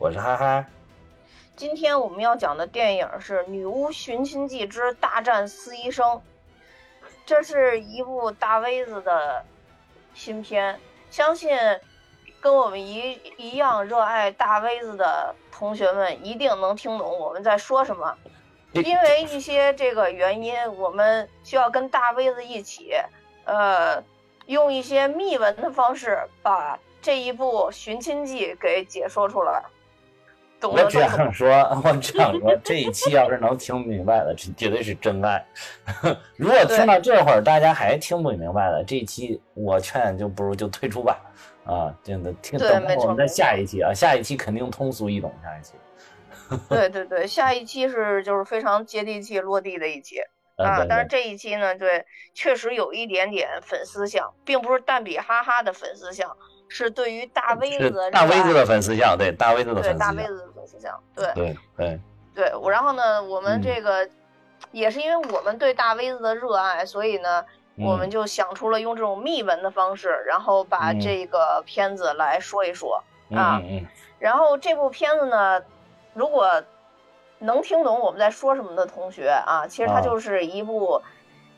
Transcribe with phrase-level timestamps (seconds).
[0.00, 0.66] 我是蛋比，我是哈哈。
[1.56, 6.06] 今天我们要讲的电影是《女巫寻亲记之大战司医生》，
[7.26, 9.44] 这是一部大 V 子的
[10.14, 10.80] 新片，
[11.10, 11.50] 相信
[12.40, 18.16] 跟我们一一样热爱大 V 子的同学们一定能听懂我们在说什么。
[18.72, 22.94] 因为一些这个原因，我们需要跟大 V 子一起，
[23.44, 24.02] 呃，
[24.46, 29.62] 用一些秘闻的方式把这一部寻亲记给解说出来。
[30.62, 31.48] 我这样说，
[31.84, 35.44] 我这样说，这一期要是能听明白了，这绝对是真爱。
[36.36, 41.18] 如果听到这会儿大家还听不明白了，这一期我劝就不如就退出吧。
[41.64, 45.32] 啊，真的听等我们再下一期啊，下一期肯定通俗易懂。
[45.42, 45.74] 下一期。
[46.68, 50.16] 对对对，下一期是就是非常接地气、落地的一期
[50.56, 50.84] 啊。
[50.88, 56.36] 但是这一期呢，对，确实有一点点粉丝向，并不是蛋比哈哈的粉丝向。
[56.72, 62.00] 是对于大 V 子，大 V 子的粉丝像，对大 V 子的粉丝，对大 V 子的粉丝像，对对对
[62.34, 62.54] 对。
[62.54, 64.08] 我然后呢，我们这个
[64.70, 67.44] 也是因为我们对大 V 子的热爱，所以呢，
[67.78, 73.02] 我们就想出了用这种秘闻的方式，然后把这个片子来说一说
[73.34, 73.60] 啊。
[74.18, 75.62] 然后这部片子呢，
[76.12, 76.62] 如果
[77.38, 81.00] 能听懂我们在说什么的同学啊，其实它就是一部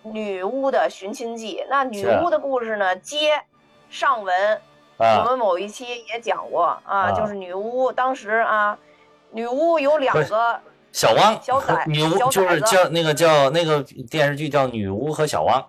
[0.03, 1.64] 女巫的寻亲记。
[1.69, 3.42] 那女巫的故事呢，接
[3.91, 4.61] 上文。
[4.98, 8.78] 我们某一期也讲过啊，就是女巫当时啊，
[9.33, 10.61] 女巫有两个
[10.92, 15.61] 小汪小崽，女巫就是叫那个叫那个电视剧叫《女巫和小汪》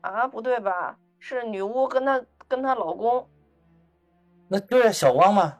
[0.00, 0.96] 啊，不对吧？
[1.18, 3.28] 是女巫跟她跟她老公，
[4.48, 5.58] 那对小汪吗？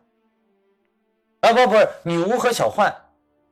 [1.41, 2.95] 啊不不是女巫和小幻。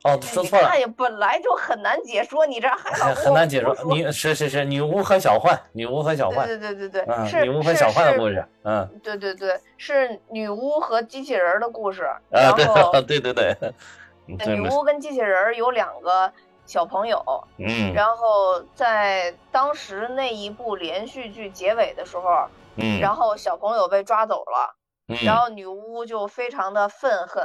[0.03, 0.67] 哦，说错了。
[0.69, 3.75] 哎呀，本来就很难解说，你这还很难解说。
[3.85, 6.47] 你是是是女巫和小幻，女巫和小幻。
[6.47, 8.45] 对对对对对，是女巫和小幻的故事。
[8.63, 12.03] 嗯，对对对，是女巫和机器人的故事。
[12.31, 12.53] 啊，
[13.05, 14.55] 对对对对。
[14.55, 16.31] 女巫跟机器人有两个
[16.65, 17.21] 小朋友。
[17.57, 17.93] 嗯。
[17.93, 24.75] 然后在当时那一部连续剧结尾的时候，嗯，然后小朋友被抓走了，
[25.09, 27.43] 嗯，然后女巫就非常的愤恨，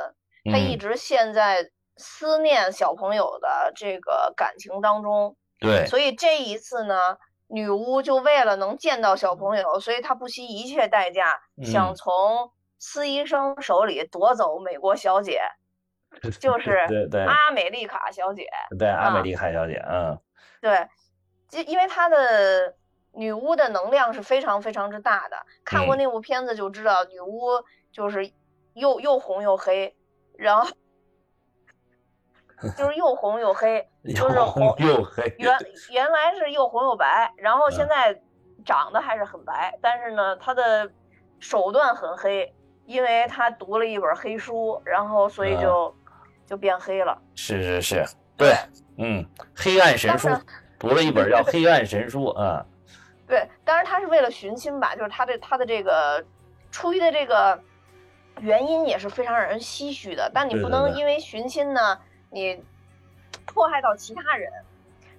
[0.53, 1.69] 她一直陷在。
[1.97, 7.17] 思念小朋友的这个感情当中，对，所以这一次呢，
[7.47, 15.41] 女巫就为了能见到小朋友，所以她不惜一切代价想从司医生手里夺走美国小姐，
[16.41, 17.25] 就是对对。
[17.25, 20.19] 阿美丽卡小姐，对阿美丽卡小姐，嗯，
[20.61, 20.89] 对，
[21.49, 22.75] 就因为她的
[23.13, 27.63] 女巫的能量是非常非常之大的，看过那部片子就知道，女巫
[27.93, 28.33] 就是
[28.75, 29.97] 又又红又黑，
[30.37, 30.69] 然后。
[32.77, 35.35] 就是又红又黑， 就是红又黑。
[35.39, 35.59] 原
[35.91, 38.19] 原来是又红又白，然后现在
[38.65, 40.91] 长得还是很白，但是呢，他的
[41.39, 42.55] 手段很黑，
[42.87, 45.95] 因为他读了一本黑书，然后所以就
[46.47, 47.21] 就变黑了。
[47.35, 48.07] 是是是，
[48.37, 48.55] 对，
[48.97, 50.29] 嗯，黑暗神书，
[50.79, 52.65] 读了一本叫《黑暗神书》啊。
[53.29, 56.25] 对，当然他是为了寻亲吧，就是他的他的这个
[56.71, 57.59] 出于的这个
[58.41, 61.99] 原因也是非常让人唏嘘的，但你不能因为寻亲呢。
[62.35, 62.63] 你
[63.47, 64.53] 迫害到其他人，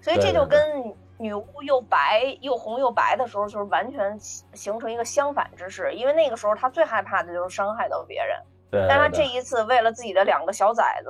[0.02, 5.94] 所以这就跟女巫又白又红又白的时候，就是完全形成一个相反之势。
[5.94, 8.38] 因为那个时候她最害怕的就是伤害到别人，
[8.70, 8.86] 对。
[8.90, 11.09] 但她这一次为了自己的两个小崽子，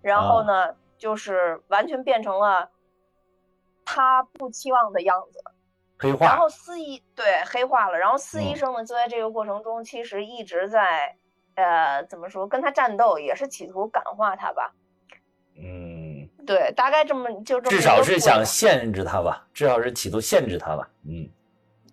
[0.00, 2.70] 然后呢，就是完全变成了
[3.84, 5.42] 她不期望的样子，
[5.98, 6.26] 黑化。
[6.26, 11.16] 然后司医对黑化了，然后司医生呢就在这个过程中其实一直在
[11.56, 14.72] 呃怎么说跟他战斗，也是企图感化他吧。
[15.56, 17.76] 嗯，对，大概这么就这么。
[17.76, 20.88] 至少是想限制他吧，至少是企图限制他吧。
[21.06, 21.28] 嗯，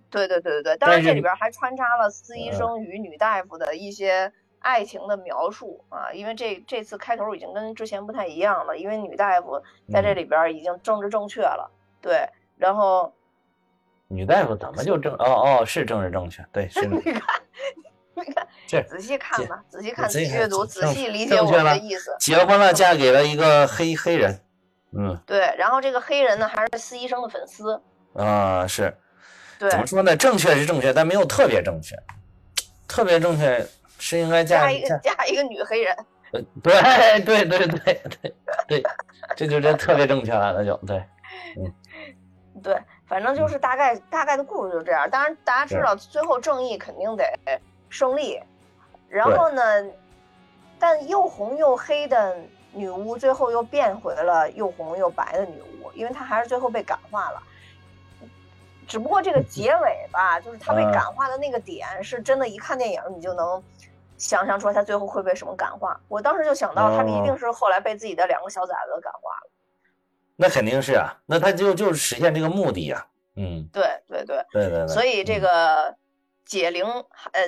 [0.09, 0.77] 对对对对对。
[0.77, 9.61] 当然这里边还穿插了司医生与女大夫的一些爱情的描述啊，因为这这次开头已经跟之前不太一样了，因为女大夫
[9.91, 11.69] 在这里边已经政治正确了。
[12.01, 12.27] 对，
[12.57, 13.13] 然后
[14.07, 15.13] 女大夫怎么就正？
[15.15, 16.85] 哦哦，是政治正确，对，是。
[16.87, 17.21] 你看。
[18.15, 22.15] 你看，仔细看吧，仔细看，仔细阅读，仔细理解我的意思。
[22.19, 24.39] 结婚了，嫁给了一个黑黑人，
[24.91, 25.55] 嗯，对。
[25.57, 27.81] 然后这个黑人呢，还是司医生的粉丝。
[28.13, 28.95] 啊，是。
[29.57, 29.69] 对。
[29.71, 30.15] 怎么说呢？
[30.15, 31.95] 正确是正确，但没有特别正确。
[32.87, 33.65] 特别正确
[33.97, 35.95] 是应该嫁一个嫁一个女黑人。
[36.31, 36.73] 呃，对
[37.23, 38.35] 对对对对
[38.67, 38.83] 对，
[39.35, 40.97] 这就这特别正确了，那就对，
[41.57, 41.73] 嗯，
[42.61, 42.77] 对，
[43.07, 45.09] 反正就是大概大概的故事就这样。
[45.09, 47.23] 当然，大家知道最后正义肯定得。
[47.89, 48.37] 胜利，
[49.09, 49.63] 然后呢？
[50.79, 52.37] 但又红又黑的
[52.71, 57.41] 女巫最后又变回了又红又白的女巫，因为她还是最后被感化了。
[58.87, 63.63] 只不过这个结尾吧，就是她被感化的那个点，是真的，一看电影你就能
[64.19, 65.99] 想象出来他最后会被什么感化。
[66.07, 69.49] 我当时就想到，他一定是后来被自己的两个小崽子感化了。
[70.35, 73.07] 那肯定是啊，那他就就是实现这个目的呀。
[73.35, 74.87] 嗯，对对对对对对。
[74.87, 75.95] 所以这个
[76.45, 77.41] 解铃呃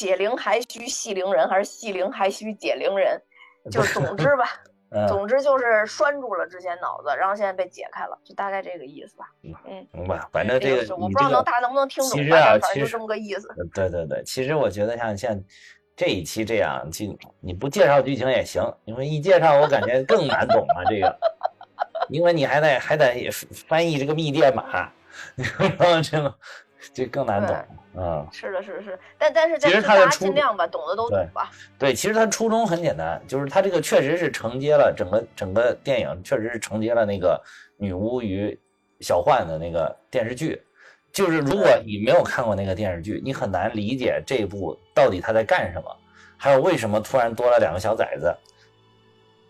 [0.00, 3.20] 解铃还须系铃人，还是系铃还须解铃人？
[3.70, 4.46] 就总之吧。
[5.06, 9.26] 总之就是拴住了之前脑子，然后现在被解开了，就大概这个意思吧。
[9.42, 10.18] 嗯，明白。
[10.32, 12.12] 反正这个我不知道能大家能不能听懂。
[12.12, 13.48] 其实啊，其实这么个意思。
[13.74, 15.44] 对对对，其实我觉得像像
[15.94, 20.84] 这一期这样，就你不介绍剧情也行，因为一介绍我感觉更难懂了。
[20.88, 21.18] 这个，
[22.10, 23.30] 因为你还得还得
[23.68, 24.90] 翻译这个密电码，
[25.36, 26.34] 然后这个
[26.92, 27.56] 就更难懂。
[27.96, 31.50] 嗯，是的，是的，是，但但是其实大家尽量吧，懂的都懂吧。
[31.78, 37.42] 对，其实他初衷很简单，就是他这个确实是承接了整个整个电影，确实是承接了那个
[37.76, 38.56] 女巫与
[39.00, 40.62] 小幻的那个电视剧。
[41.12, 45.96] 就是如果你没有看过那个电视剧，你很难理解这一部到底他在干什么，
[46.36, 48.32] 还有为什么突然多了两个小崽子。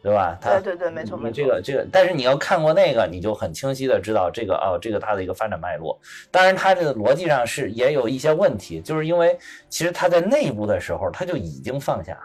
[0.02, 0.38] 对吧？
[0.40, 1.34] 对对对，没错没错。
[1.34, 5.98] 这个这个，但是你要看过那个，你就很清晰的知道这个哦，这个它的一个发展脉络。
[6.30, 9.38] 当然，它这个逻辑上是也有一些问题，就是因为
[9.68, 12.18] 其实它在内部的时候他就已经放下，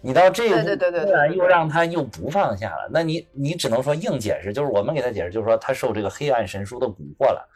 [0.00, 7.46] 你到这一步突然又让他又不放下了，那你你只能说硬解释，就是我们给他解释，就是说他受这个黑暗神书的蛊惑了，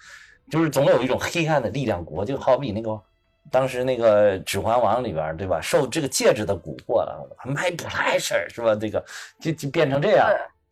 [0.50, 3.00] 就是总有一种黑暗的力量国，就好比那个。
[3.50, 5.60] 当时那个《指环王》里边，对吧？
[5.60, 8.74] 受这个戒指的蛊惑了，My pleasure，是吧？
[8.74, 9.04] 这个
[9.40, 10.28] 就就变成这样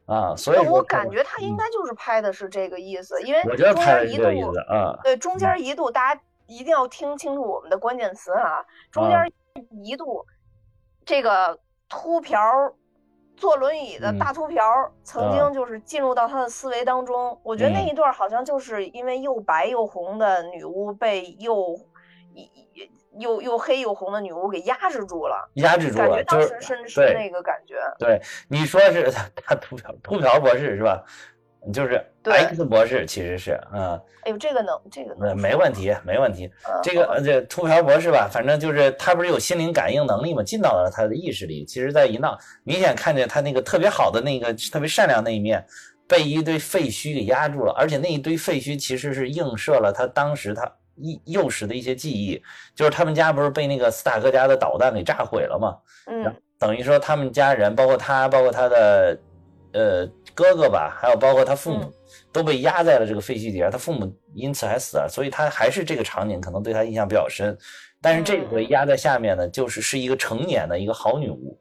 [0.06, 4.98] 啊，所以我感觉他应该就是拍的是这个意思，因为我觉得拍的是这个意思啊。
[5.02, 9.32] 对，中间一度大家一定要听清楚我们的关键词啊，中间
[9.82, 10.24] 一度
[11.04, 11.58] 这个
[11.88, 12.38] 秃瓢
[13.36, 14.64] 坐轮椅的大秃瓢
[15.02, 21.74] 曾经就是进入到他的思维当中，我觉得那一段好像就是因为又白又红的女巫被又。
[23.18, 27.76] 又又黑又红的女巫给压制住了，压制住了，就是是那个感觉。
[27.98, 31.02] 对，你说是他秃瓢秃瓢博士是吧？
[31.72, 34.00] 就是 X 博士其实是，嗯。
[34.22, 36.48] 哎呦，这个能，这个能，没问题，没问题。
[36.80, 41.64] 这个这秃瓢博士吧，反正就是他不是有心灵感应能力嘛，进到了他的意识里。
[41.64, 45.64] 其实，在一闹，明显看见他那个特别好的那个特别善良那一面，
[46.06, 50.72] 被一堆废墟给压住了，而且那一堆废墟其实是映射了他当时他。
[50.96, 52.42] 幼幼时的一些记忆，
[52.74, 55.76] 就是他们家不是被那个斯塔克家的导弹给炸毁了吗？
[56.06, 59.18] 嗯，等于说他们家人，包括他，包括他的
[59.72, 61.92] 呃哥哥吧，还有包括他父母，
[62.32, 63.70] 都被压在了这个废墟底下。
[63.70, 67.56] 他父母因此还死了，所以他还是这个场景可能对他印象比较深。
[68.00, 71.58] 但是这回压在下面呢，就是是一个成年的一个好女巫，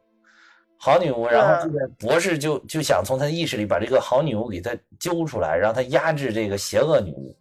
[0.78, 1.26] 好女巫。
[1.28, 7.36] 然后这个博士就就想从他的意识里把这个好女巫给他揪出来，让他压制这个邪恶女巫。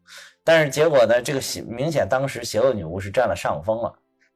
[0.44, 1.22] 但是结果呢？
[1.22, 3.92] 这个明显当时邪恶女巫是占了上风了，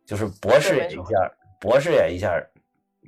[0.06, 2.42] 就是博士也一下，博士也一下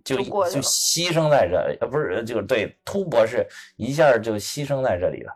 [0.05, 5.33] 就就牺牲在这里，呃，不是，就是对秃博士一下就牺牲在这里了。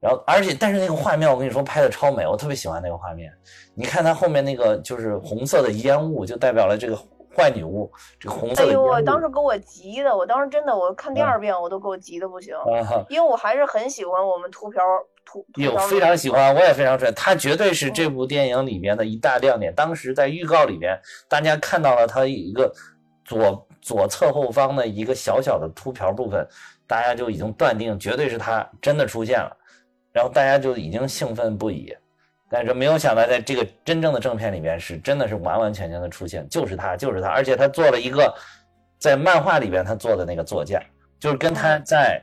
[0.00, 3.32] 然后，而且但是那个画面，我跟你说拍的超美，我特别喜欢那个画面。
[3.74, 6.98] 你看它后面那个就是红色的烟雾，就代表了这个
[7.36, 8.70] 坏女巫，这个红色的。
[8.70, 12.54] 哎呦，我当时给我急的，我当时真的，我看第二遍我都给我急的不行，
[13.08, 14.82] 因为我还是很喜欢我们秃瓢
[15.24, 15.44] 秃。
[15.56, 19.74] 有非常喜欢，我也非常喜欢，他绝对是这部电影里面的一大亮点。
[19.74, 22.72] 当时在预告里面，大家看到了他一个
[23.24, 26.46] 左左侧后方的一个小小的秃瓢部分，
[26.86, 29.56] 大家就已经断定绝对是他真的出现了，
[30.12, 31.94] 然后大家就已经兴奋不已。
[32.52, 38.32] 但是没有想到，在这个真正的正片里面，是真的是完完全全的出现，就是他，就是他，而且他做了一个
[38.98, 40.80] 在漫画里边他做的那个座驾，
[41.18, 42.22] 就是跟他在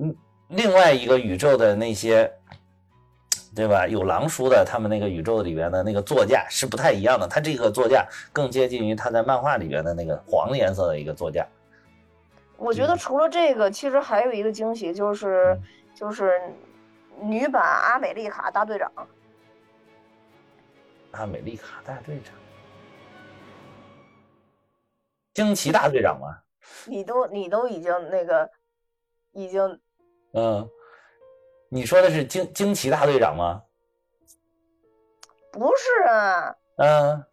[0.00, 0.16] 嗯。
[0.50, 2.32] 另外一个宇宙的那些，
[3.52, 3.84] 对吧？
[3.84, 7.26] 有狼叔的，他们那个宇宙里边的那个座驾是不太一样的。
[7.26, 11.44] 他这个座驾更接近于他在漫画里边的那个黄颜色的一个座驾。
[12.56, 15.58] 我觉得除了这个，其实还有一个惊喜，就是
[15.96, 16.40] 就是
[17.20, 18.88] 女版阿美丽卡大队长。
[21.16, 22.34] 阿美丽卡大队长，
[25.32, 26.36] 惊奇大队长吗？
[26.86, 28.50] 你都你都已经那个
[29.32, 29.80] 已经。
[30.34, 30.68] 嗯，
[31.70, 33.62] 你说的是惊惊奇大队长吗？
[35.52, 36.56] 不是啊。
[36.76, 37.24] 嗯，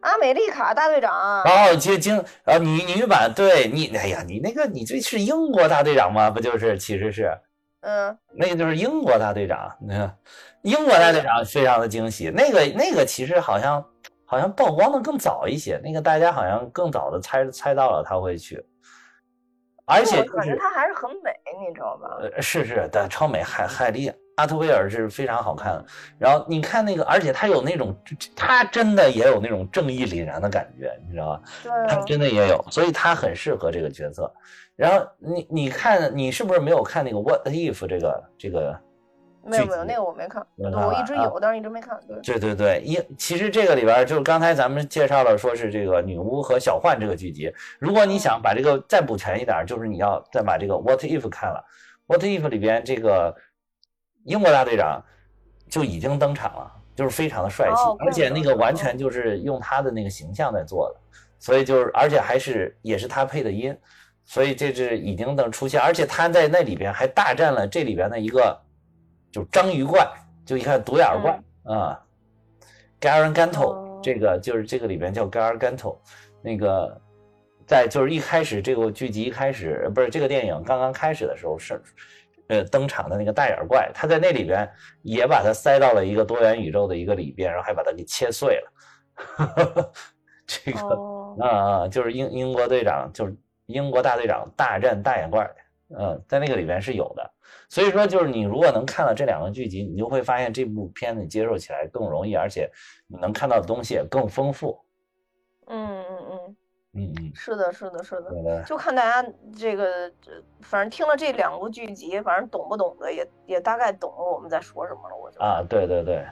[0.00, 1.42] 阿美丽卡大队长。
[1.42, 6.30] 哦，惊惊啊，女女版，对你，哎呀，你那个你这是英国大队长吗？
[6.30, 7.36] 不就是，其实是，
[7.80, 9.76] 嗯，那个就是英国大队长。
[9.80, 10.18] 你看，
[10.62, 12.30] 英国大队长非常的惊喜。
[12.30, 13.84] 那个那个其实好像
[14.24, 18.64] 好像曝光的更早一些，那个大家好像更早的猜猜到了他会去。
[19.86, 21.32] 而且感觉他还是很美，
[21.66, 22.18] 你知道吧？
[22.20, 25.84] 呃，是是，但超美，海海莉阿特维尔是非常好看的。
[26.18, 27.96] 然后你看那个，而且他有那种，
[28.36, 31.42] 他真的也有那种正义凛然的感觉，你知道吧？
[31.62, 34.30] 对，他真的也有，所以他很适合这个角色。
[34.76, 38.78] 然后你你看，你是不是没有看那个 What If 这个这个？
[39.44, 41.98] 没有没有，那个我没看，我一直有，但是一直没看。
[42.22, 47.50] 对对对，一其实这个里边就是刚才咱们介绍了，说是这个女巫和小幻这个剧集。
[47.78, 51.64] 如果你想把这个再补全一点，就是你要再把这个 What If 看了。
[52.06, 53.34] What If 里边这个
[54.24, 55.02] 英国大队长
[55.68, 61.00] 就已经登场了，就是非常的帅气，而且那个完全就是用他的那个形象在做的，
[61.38, 63.74] 所以就是而且还是也是他配的音，
[64.26, 68.60] 所以这是已经等出现，而且他在那里边还大战了这里边的一个。
[69.30, 70.06] 就章鱼怪，
[70.46, 72.00] 就一看独眼怪啊
[73.00, 75.98] ，Garanganto，这个就是这个里边叫 Garanganto，
[76.42, 76.98] 那个
[77.66, 81.80] 在就是一开始这个剧集一开始不是这个电影刚刚开始的时候是
[82.48, 84.66] 呃登场的那个大眼怪，他在那里边
[85.02, 89.92] 也把它塞到了一个多元宇宙的一个里边，然后还把它给切碎了，
[90.46, 90.80] 这个
[91.40, 95.46] 啊啊就是英英国队长就是英国大队长大战大眼怪，
[95.94, 97.30] 嗯，在那个里边是有的。
[97.68, 102.70] 所以说，就是你如果能看到这两个剧集，你就会发现这部片子接受起来更容易，而且
[103.06, 104.78] 你能看到的东西也更丰富。
[105.66, 106.56] 嗯嗯嗯
[106.94, 108.62] 嗯嗯，是的，是的，是的。
[108.64, 110.10] 就看大家这个，
[110.62, 115.14] 反正听了这两部剧集，反正懂不懂的也也大概懂了我们在说什么了。
[115.14, 116.24] 我就啊，对对对。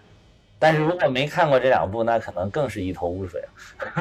[0.59, 3.45] 但是如果没看过这两部，那可能更是一头雾水。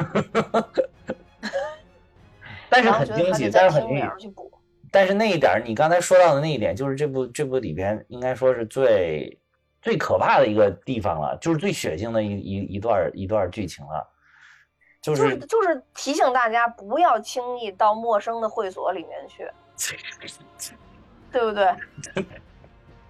[2.70, 4.34] 但是很惊喜，但是很惊喜。
[4.96, 9.38] 但是那一点，你刚才说到的那一点，就是这部这部里边应该说是最
[9.82, 14.08] 最可怕的一个地方了，就是最血腥的一一一段一段剧情了，
[15.02, 19.46] 就是就是提醒大家不要轻易到陌生的会所里面去，
[21.30, 21.66] 对不对？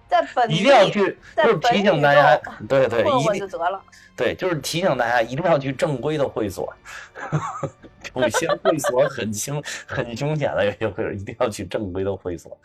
[0.09, 3.81] 在本一定要去，就是提醒大家，对对，一定就得了。
[4.17, 6.73] 对，就是提醒大家一定要去正规的会所，
[8.15, 12.57] 有些会所很凶很凶险的，有些会所一定要去正规的会所。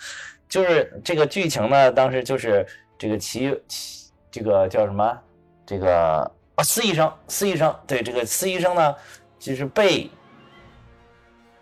[0.48, 2.66] 就是这个剧情呢，当时就是
[2.98, 5.18] 这个齐齐这个叫什么？
[5.64, 8.94] 这个啊，司医生，司医生，对，这个司医生呢，
[9.38, 10.10] 就是被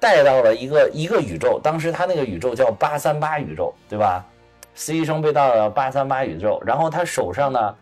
[0.01, 4.25] 带到了一个一个宇宙，当时他那个宇宙叫八三八宇宙，对吧？
[4.75, 7.75] 司医生被到了八三八宇宙，然后他手上呢，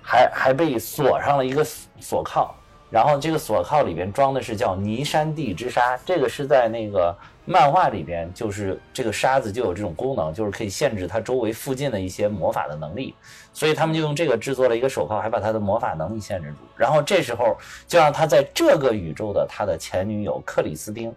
[0.00, 1.64] 还还被锁上了一个
[1.98, 2.54] 锁铐，
[2.94, 7.12] 然后这个锁铐里边装的是叫泥山地之沙，这个是在那个
[7.44, 13.12] 漫画里边，就是这个沙子就有这种功能，就是可以限制他周围附近的一些魔法的能力，
[13.52, 17.58] 所以他们就用这个制作了一个手铐，还把他的魔法能力限制住，然后这时候
[17.88, 21.12] 就让他在这个宇宙的他的前女友克里斯汀，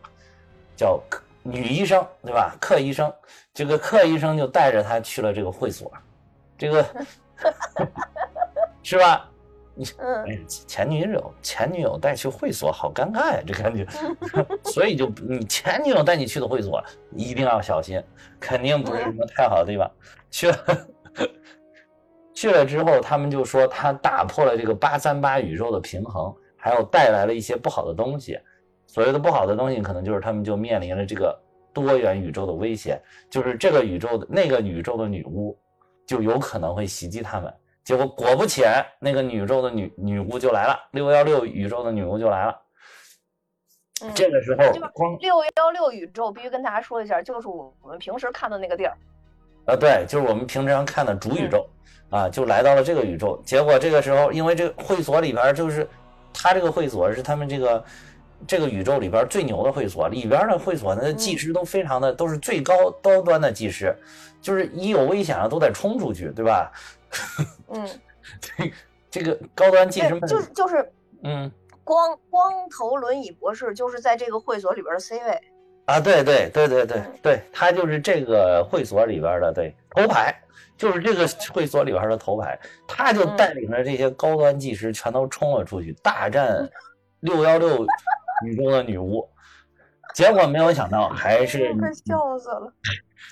[0.75, 1.21] 叫克。
[1.43, 2.57] 女医生对吧？
[2.59, 3.13] 克医生，
[3.53, 5.89] 这个克医生就带着他去了这个会所，
[6.57, 6.85] 这个
[8.83, 9.29] 是吧？
[9.77, 13.85] 你前女友前女友带去会所，好尴尬呀，这感觉。
[14.65, 18.01] 所以就你前女友带你去的会所，一定要小心，
[18.39, 19.89] 肯定不是什么太好的地方。
[20.31, 20.57] 去了
[22.33, 28.39] 去了之后，他们就说他打破了这个八三八宇宙的平衡，还有带来了一些不好的东西。
[28.87, 31.39] 所谓的不好的东西，可能就是他们就面临了这个
[31.73, 35.57] 多元宇宙的危险，就是这个宇宙的那个宇宙的女巫
[36.05, 37.53] 就有可能会袭击他们。
[37.87, 42.53] 结果果不其然，那个宇宙的女女巫就来了，六幺六宇宙的女巫就来了。
[44.13, 48.93] 这个时候，光六幺六宇宙必须跟大家说一下，就是我们平时看的那个地儿。
[49.67, 51.65] 啊，对，就是我们平常看的主宇宙
[52.09, 53.41] 啊，就来到了这个宇宙。
[53.45, 55.87] 结果这个时候，因为这个会所里边就是
[56.33, 57.81] 他这个会所是他们这个。
[58.45, 63.97] 这个宇宙里边最牛的会所里边的会所，那技师都非常的都是最高高端的技师，
[64.39, 66.71] 就是一有危险了都得冲出去，对吧？
[67.69, 67.87] 嗯，
[68.39, 68.73] 这
[69.09, 70.91] 这个高端技师就是就是
[71.23, 71.51] 嗯，
[71.83, 75.41] 光光头轮椅博士就是在这个会所里边的 C 位
[75.85, 80.33] 啊，对对对对对对，他就是这个会所里边的对头牌，
[80.77, 86.69] 就是这个会所里边的头牌，他就带领着这些高端技师全都冲了出去，大战
[87.21, 87.85] 六幺六。
[88.43, 89.27] 女中的女巫，
[90.13, 92.71] 结果没有想到还是 快笑死了。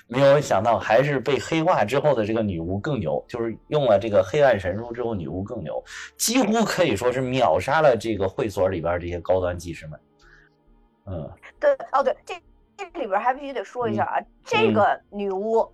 [0.06, 5.82] 没有想到还是被黑化之后的这个女巫更牛，就是用了这个黑暗神书之后，女巫更牛，
[6.16, 10.00] 几乎可以说是秒杀了这个会所里边这些高端技师们。
[11.06, 12.34] 嗯，对，哦对，这
[12.76, 15.66] 这里边还必须得说一下啊，这个女巫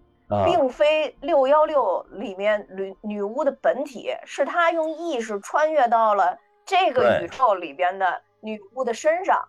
[0.45, 8.23] 并非六幺六里面女女巫的本体，是她用意识穿越到了这个宇宙里边的。
[8.45, 9.41] 女巫的身上，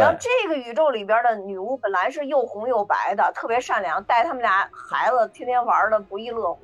[0.00, 6.60] 然后这个宇宙里边的女巫本来是又红又白的，特别善良，带他们俩孩子天天玩的不亦乐乎。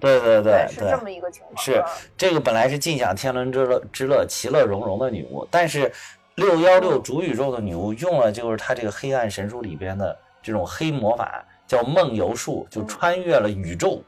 [0.00, 1.56] 对对对，是这么一个情况。
[1.56, 1.82] 是
[2.16, 5.92] 这个本来是尽享天伦之乐之乐，其乐融融的女巫，但是
[6.36, 14.02] 六幺六主宇宙的女巫用了就是她这个黑暗神书里边的这种黑魔法，叫梦游术，就穿越了宇宙，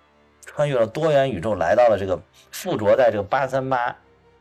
[0.47, 2.19] 穿越了多元宇宙，来到了这个
[2.53, 3.95] 附着在这个八三八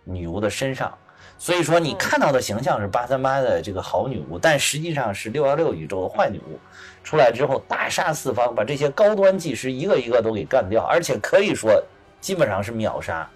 [0.03, 0.95] 女巫的身上。
[1.43, 6.57] 所以说你看到的形象是八三八的这个好女巫，但实际上是六幺六宇宙的坏女巫。
[7.03, 11.83] 出来之后大杀四方，把这些高端技师一个一个都给干掉，而且可以说
[12.21, 13.29] 基本上是秒杀，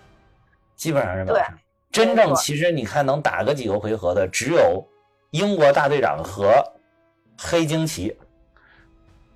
[0.78, 1.54] 基本上是秒杀。
[1.92, 4.82] 真正其实你看能打个几个回合的，只有
[5.32, 6.64] 英国大队长和
[7.38, 8.16] 黑惊奇。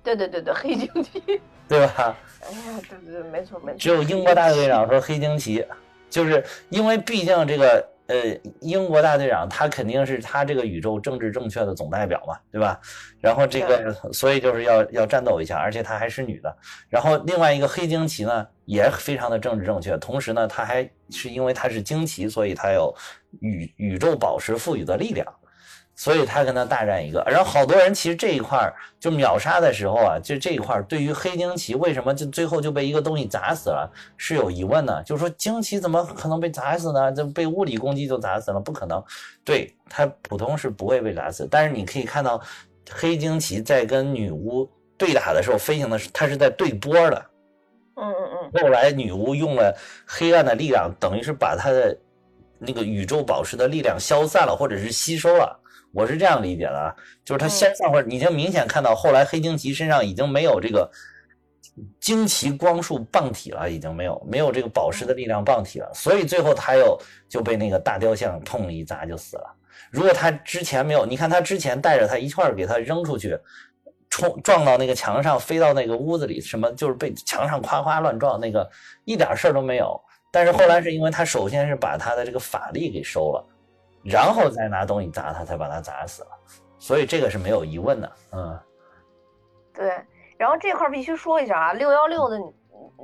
[0.02, 1.22] 对对对对，黑惊奇，
[1.68, 2.16] 对吧？
[2.40, 3.78] 哎呀，对对对，没错没错。
[3.78, 5.62] 只有英国大队长和黑惊奇，
[6.08, 7.86] 就是因为毕竟这个。
[8.12, 12.78] 呃，英国大队长他肯定是他这个宇宙政治正确的总代表嘛，对吧？
[13.22, 16.54] 然后这个，所以就是要要战斗一下，而且她还是女的。
[16.90, 22.94] 然后另外一个黑惊奇呢，也非常的政治正确，同时呢，她还是因为她是惊奇，所以她有
[23.40, 25.26] 宇宇宙宝石赋予的力量。
[26.02, 28.68] 所以他跟他大战一个，然后好多人其实这一块
[28.98, 37.12] 就秒杀的时候啊，就这一块对于黑惊奇为什么就最后就被一个东西砸死了是有疑问的，就是说惊奇怎么可能被砸死呢？
[37.12, 39.00] 就被物理攻击就砸死了，不可能。
[39.44, 42.42] 对他普通是不会被砸死，但是你可以看到
[42.90, 44.68] 黑惊奇在跟女巫
[44.98, 47.24] 对打的时候飞行的是他是在对波的。
[47.94, 48.60] 嗯嗯嗯。
[48.60, 49.72] 后来女巫用了
[50.04, 51.96] 黑暗的力量，等于是把他的
[52.58, 55.60] 那个宇宙宝石的力量消散了，或者是吸收了。
[55.92, 56.94] 我是这样理解的啊，
[57.24, 60.90] 就是他先上会，已经明显看到后来黑惊奇身上已经没有这个
[62.00, 69.54] 惊奇光束棒体了，已经没有没有这个宝石的力量棒体了，所以最后他又就被那个大雕像痛一砸就死了。
[69.90, 73.38] 如果他之前没有，你看他之前带着他一块儿给他扔出去，
[74.08, 78.68] 冲撞到那个墙上，飞到那个屋子里，什么就是被墙上夸夸乱撞，那个
[79.04, 80.00] 一点事儿都没有。
[80.30, 83.44] 但是后来是因为他首先是把他的这个法力给收了。
[84.02, 86.30] 然后再拿东西砸他，才把他砸死了，
[86.78, 88.58] 所以这个是没有疑问的，嗯，
[89.72, 90.00] 对。
[90.36, 92.36] 然后这块必须说一下啊，六幺六的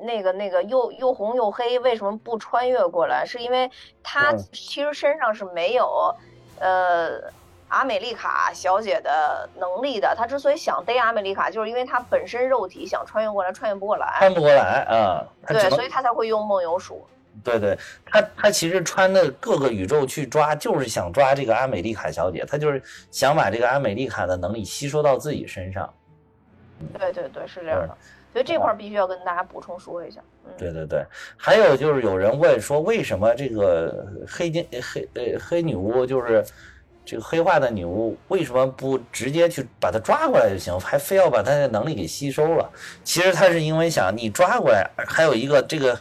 [0.04, 3.24] 那个那个又又红又黑，为什么不穿越过来？
[3.24, 3.70] 是因为
[4.02, 6.12] 他其实身上是没有
[6.58, 7.20] 呃
[7.68, 10.12] 阿美丽卡小姐的能力的。
[10.16, 15.22] 他之所以想逮阿美丽卡，就是因为他本身肉体想穿越过来，穿越不过来，穿不过来啊。
[15.46, 17.06] 对，所以他才会用梦游术。
[17.44, 25.92] 对对，他他其实穿的各个宇宙去抓，就是想抓这个阿美丽卡小姐，他就是想把这个阿美丽卡的能力吸收到自己身上。
[26.98, 27.96] 对对对，是这样的，
[28.32, 30.20] 所以这块必须要跟大家补充说一下。
[30.56, 31.04] 对对对，
[31.36, 36.44] 还有就是有人问说，为什么这个黑金黑呃黑女巫就是
[37.04, 42.70] 这个黑化的女巫，为什么不直接去把她抓过来就行，还非要把她的能力给吸收了？
[43.04, 45.98] 其实她是因为想你抓过来，还有一个这个。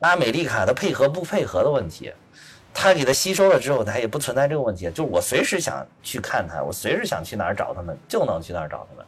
[0.00, 2.12] 阿美丽卡的配合不配合的问题，
[2.72, 4.88] 他给他吸收了之后，他也不存在这个问题。
[4.90, 9.04] 就是我随时想去看他，我随时想去哪儿找他们，就能去哪儿找他们。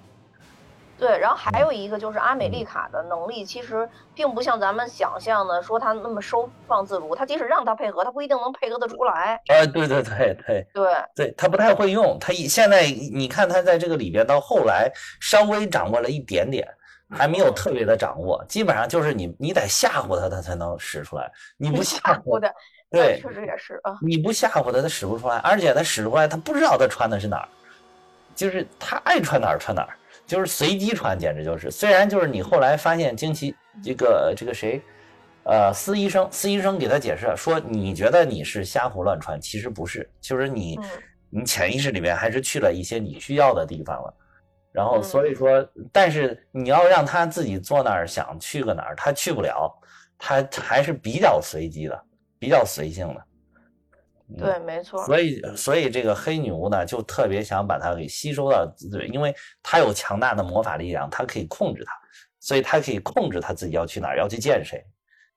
[0.99, 7.15] 对，然后还有一个就是阿美丽卡的能力，其实并不像咱们想象的说他那么收放自如。
[7.15, 9.41] 他即使让他配合，他不一定能配合得出来。
[9.47, 12.19] 哎，对对对对对对，他不太会用。
[12.19, 16.69] 他现在你看他在这个里边，到后来稍微掌握了一点点。
[17.11, 21.31] 还没有特别的掌握，基本上就是你你得吓唬他，他才能使出来。
[21.57, 22.53] 你不吓唬的，
[22.91, 23.99] 对，确实也是啊。
[24.01, 25.39] 你不吓唬他，他使不出来。
[25.39, 27.49] 而且他使出来，他不知道他穿的是哪儿，
[28.35, 29.97] 就是他爱穿哪儿穿哪儿，
[30.27, 31.71] 就是随机穿，简直就是。
[31.71, 34.81] 虽然就是你后来发现惊奇这个这个谁，
[35.45, 40.79] 呃，司医生，司医生给他解释说，你觉得你是瞎胡乱穿，其实不是，就是你
[41.29, 44.15] 你潜意识里面还是去了一些你需要的地方了。
[44.73, 49.73] 然后所以说，但是你要让他自己坐那儿想去个哪儿，他去不了，
[50.17, 52.05] 他还是比较随机的，
[52.39, 53.27] 比较随性的。
[54.39, 55.05] 对，没错。
[55.05, 61.93] 所以，所以这个黑女巫呢，就特别想把它给吸收到，对，因为她有强大的魔法力量，她可以控制它，
[62.39, 64.81] 所以她可以控制她自己要去哪儿，要去见谁，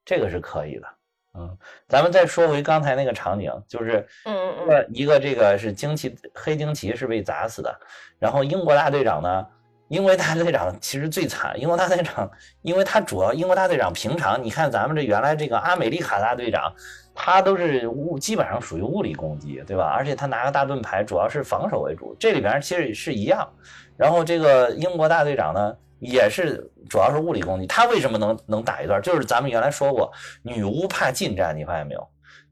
[0.06, 0.88] 这个是可以的。
[1.36, 7.76] 嗯，咱们再说回刚才那个场景，就是，嗯一个一个这个是惊奇黑惊奇是被砸死的，
[8.19, 9.48] 然后英国大队长呢，
[9.88, 12.30] 英国大队长其实最惨，英国大队长，
[12.62, 16.72] 因为他主要英国大队长平常你看咱们这原来这个阿美丽卡大队长，
[17.15, 19.91] 他都是物基本上属于物理攻击，对吧？
[19.91, 23.52] 而且他拿个大盾牌，主要是防守为主，这里边其实是一样，
[23.98, 25.76] 然后这个英国大队长呢。
[26.04, 27.66] 也是，主要是物理攻击。
[27.66, 29.02] 他为什么能能打一段？
[29.02, 30.12] 就是咱们原来说过，
[30.44, 32.08] 女巫怕近战，你发现没有？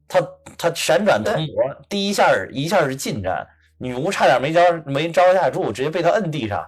[0.08, 0.20] 他
[0.58, 6.68] 他闪转腾挪，第一下一下是近战，女巫差点没招没招架住，直接被他摁地上。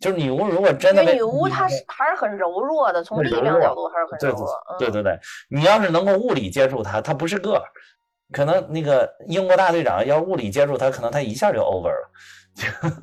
[0.00, 4.48] 就是女巫如果真的，女巫她是还是很柔弱的，从力量角度还是很柔弱。
[4.78, 5.18] 对对对，
[5.50, 7.62] 你要是能够物理接触她，她不是个，
[8.32, 12.10] 可能那个英国大队长要物理接触她，可能她一下就 over 了。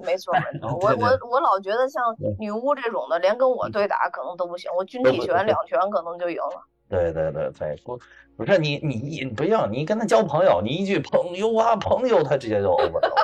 [0.03, 2.03] 没错没错， 我我我老觉得像
[2.39, 6.63] 女巫这种的，连跟我对打可能都不行，我军体拳两拳可能就赢了。
[6.89, 7.99] 对对对对，不
[8.37, 13.15] 不是你你你不要你跟他交朋友，你一句朋友啊朋友，他直接就 over 了。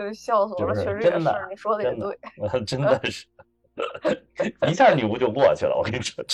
[0.14, 3.26] 笑死我了，确实也是，你说的也对，真的是，
[4.66, 6.24] 一下女巫就过去了，我跟你说。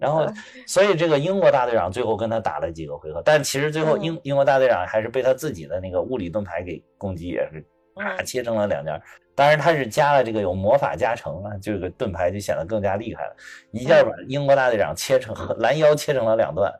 [0.00, 0.26] 然后，
[0.66, 8.90] 所以这个英国大队长最后跟他打了几个回合，但其实最后英英国大队长还是被他自己的那个物理盾牌给攻击，也是啪切成了两截。
[9.34, 13.36] 当然他是加了这个有魔法加成啊，这个盾牌就显得更加厉害了，
[13.72, 16.72] 一下把英国大队长切成拦腰切成了两段。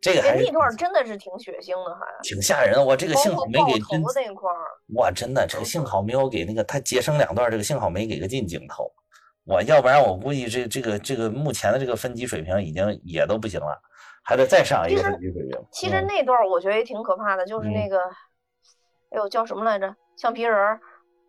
[0.00, 2.84] 这个还那段真的是挺血腥的，还挺吓人的。
[2.84, 4.56] 我这个幸好没给真那块儿，
[4.96, 8.92] 哇，真的这个幸好没有给那个他截成两段，这个幸好没给个近镜头。
[9.44, 13.80] 我要不然我估计这这个这个目前的这个分级水平已经也都不行了，
[14.22, 15.64] 还得再上一个分级水平。
[15.70, 17.98] 其实那段我觉得也挺可怕的，就是那个，
[19.10, 19.94] 哎呦叫什么来着？
[20.16, 20.80] 橡皮人儿。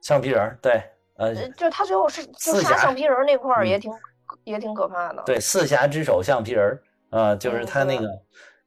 [0.01, 0.82] 橡皮人儿，对，
[1.17, 3.91] 呃，就他最后是就杀橡皮人那块儿也挺
[4.43, 5.23] 也挺可怕的。
[5.25, 8.08] 对，四侠之首橡皮人儿啊，就是他那个。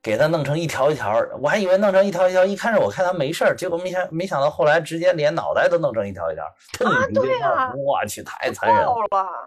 [0.09, 6.43] 给他弄成一条一条，我还以为弄成一条一条，一开始我看他没事儿，结果没想没想到后来直接连脑袋都弄成一条一条。
[6.87, 8.95] 啊，对啊，我去，太残忍了，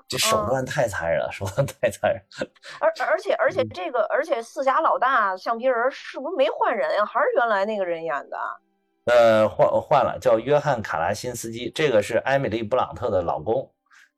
[0.07, 2.21] 这手段太残忍了，手段太残忍。
[2.79, 7.03] 而而且而且这个而且四侠老大橡皮人是不是没换人呀？
[7.03, 8.37] 还是原来那个人演的？
[9.05, 13.67] 呃，换换了，叫约翰卡拉辛斯基，这个是艾米丽布朗特的老公。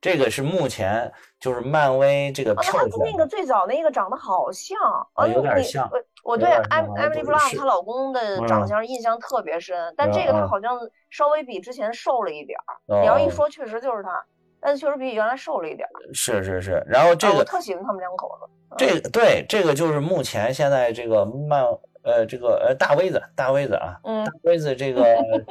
[0.02, 1.10] 这个是目前
[1.44, 4.80] 就是漫威这个票选，跟那个最早那个长得好像，
[5.12, 5.92] 啊，有点像。
[6.24, 10.80] 我对艾艾米丽布朗她老公的长相印象特别深，但这个他好像
[11.10, 13.02] 稍微比之前瘦了一点儿。
[13.02, 14.24] 你要一说，确实就是他，
[14.62, 15.92] 但确实比原来瘦了一点儿。
[16.14, 18.50] 是是是，然后这个我特喜欢他们两口子。
[18.78, 21.62] 这个对，这个就是目前现在这个漫
[22.04, 25.04] 呃这个呃大 V 子大 V 子啊，大 V 子这个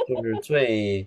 [0.09, 1.07] 就是最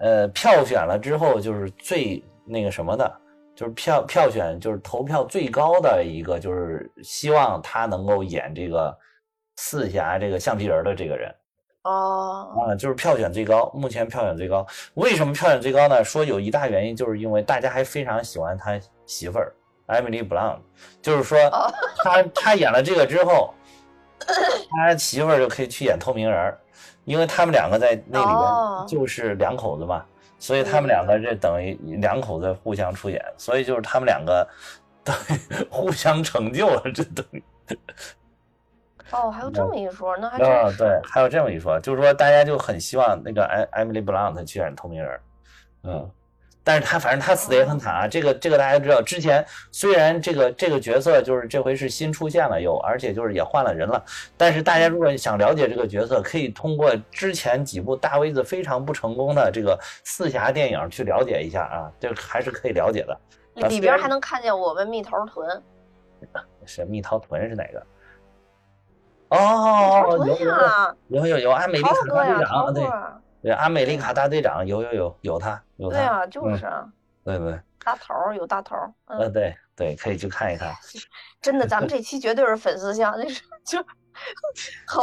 [0.00, 2.20] 呃票选了之后就是最。
[2.50, 3.20] 那个什么的，
[3.58, 8.96] 就是票票选，就是投票最高的一个，就是希望他能够演这个
[9.56, 11.34] 四侠这个橡皮人的这个人。
[11.82, 14.64] 哦，啊，就是票选最高，目前票选最高。
[14.94, 16.04] 为什么票选最高呢？
[16.04, 19.52] 说有一大原因，就是因为大家还非常喜欢他媳妇儿
[19.86, 20.62] 艾米丽布朗，
[21.02, 21.36] 就是说
[22.04, 23.52] 他他演了这个之后，
[24.70, 26.56] 他媳妇儿就可以去演透明人，
[27.04, 30.06] 因为他们两个在那里边就是两口子嘛。
[30.38, 34.46] 所以他们两个这等于两口子互相出演，所以就是他们两个
[35.04, 37.42] 等于 互相成就了，这等于。
[39.10, 40.78] 哦，还有这么一说，那还真是。
[40.78, 45.20] 对，还有这么一说，就是说大家就很希望那个艾艾米丽布朗特去演透明人，
[45.84, 46.10] 嗯。
[46.68, 49.00] 但是他反正他死的也很惨啊，这个这个大家知道。
[49.00, 54.04] 之前虽然这个这个角色就是这回是新出现了又，而且就是也换了人了，
[54.36, 63.18] 但是大家如果想了解这个角色，可以通过之前几部大威子非常不成功的这个四侠电影去了解一下啊，这还是可以了解的。
[63.70, 65.62] 里边还能看见我们蜜桃臀。
[66.66, 67.86] 是蜜桃臀是哪个？
[69.30, 70.04] 哦，
[71.08, 72.84] 有有有有，啊美丽卡队长对。
[73.42, 76.86] 对，阿美丽卡大队长有有有有他有他，对啊，就是啊，
[77.24, 80.74] 对对，大头有大头，嗯，对对，可以去看一看。
[81.40, 83.84] 真的，咱们这期绝对是粉丝向，那是就。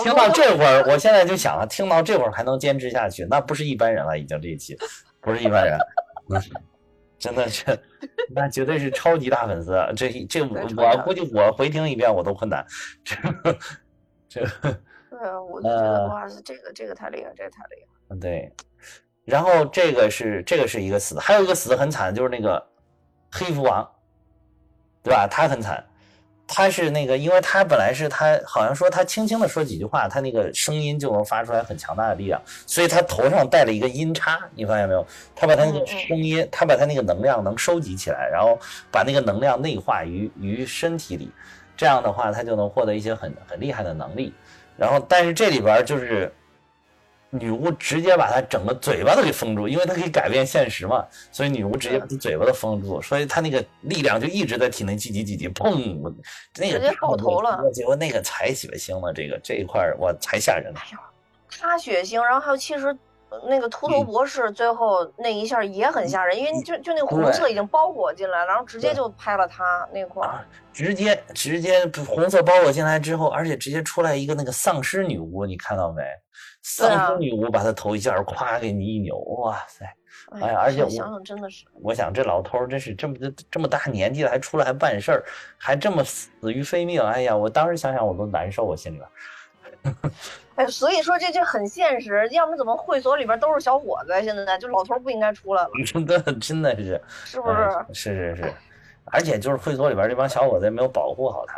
[0.04, 4.78] 听到这会儿，我现在就想了，听到这会儿还能坚持下去，那不是一般人了，已经这一期
[5.22, 5.80] 不是一般人，
[7.18, 7.64] 真的是，
[8.36, 9.72] 那绝对是超级大粉丝。
[9.96, 12.66] 这这我估计我回听一遍我都困难。
[13.06, 13.16] 这
[14.28, 14.42] 这，
[15.10, 17.95] 对啊，我就觉得哇塞，这个这个太厉害，这个太厉害。
[18.10, 18.52] 嗯，对，
[19.24, 22.64] 然后这个是这个是一个死，还有一个死的很惨，就是那个
[23.32, 23.90] 黑蝠王，
[25.02, 25.28] 对吧？
[25.28, 25.84] 他很惨，
[26.46, 35.04] 他是那个，因为他本来是他好像说他轻轻的说几句话，他那个声音就能发出来很强大的力量，所以他头上带了一个音叉，你发现没有？
[35.36, 38.60] 他把他那个声音，他把他那个能量能收集起来，然后
[38.92, 41.32] 把那个能量内化于于身体里，
[41.76, 44.32] 这样的话他就能获得一些很很厉害的能力。
[44.78, 46.32] 然后，但是这里边就是。
[47.40, 56.02] 女巫直接把他整个嘴巴都给封住，因为他可以改变现实嘛，所以女巫直接把他嘴巴都封住，所以他那个力量就一直在体内聚集聚集，砰，
[56.58, 57.60] 那个直接爆头了。
[57.72, 60.74] 结果那个才血腥呢，这个这一块我才吓人。
[60.76, 61.00] 哎呀，
[61.60, 62.96] 他血腥，然后还有其实
[63.48, 76.04] 那个秃头博士最后那一下也很吓人，因为就就那个红色已经包裹进来，然后直接就拍了他那块儿，直接直接红色包裹进来之后，而且直接出来一个那个丧尸女巫，你看到没？
[76.64, 79.86] 丧尸女巫把他头一下夸给你一扭，哇塞！
[80.42, 83.16] 哎呀，而且我想想真的是，我想这老头真是这么
[83.52, 85.24] 这么大年纪了还出来还办事儿，
[85.60, 89.96] 还这么死于非命，哎呀，我当时想想我都难受，我心里边。
[90.56, 94.14] 哎，所以说这这很现实，要么怎么会所里边都是小伙子？
[94.24, 97.86] 现在就老头不应该出来了， 真的真的是，是不是？
[97.94, 98.54] 是是是，
[99.06, 101.56] 而且就是会所里边这帮小伙子也没有保护好他，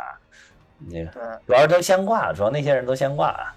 [0.90, 3.54] 那个主要是都先挂，主要那些人都先挂，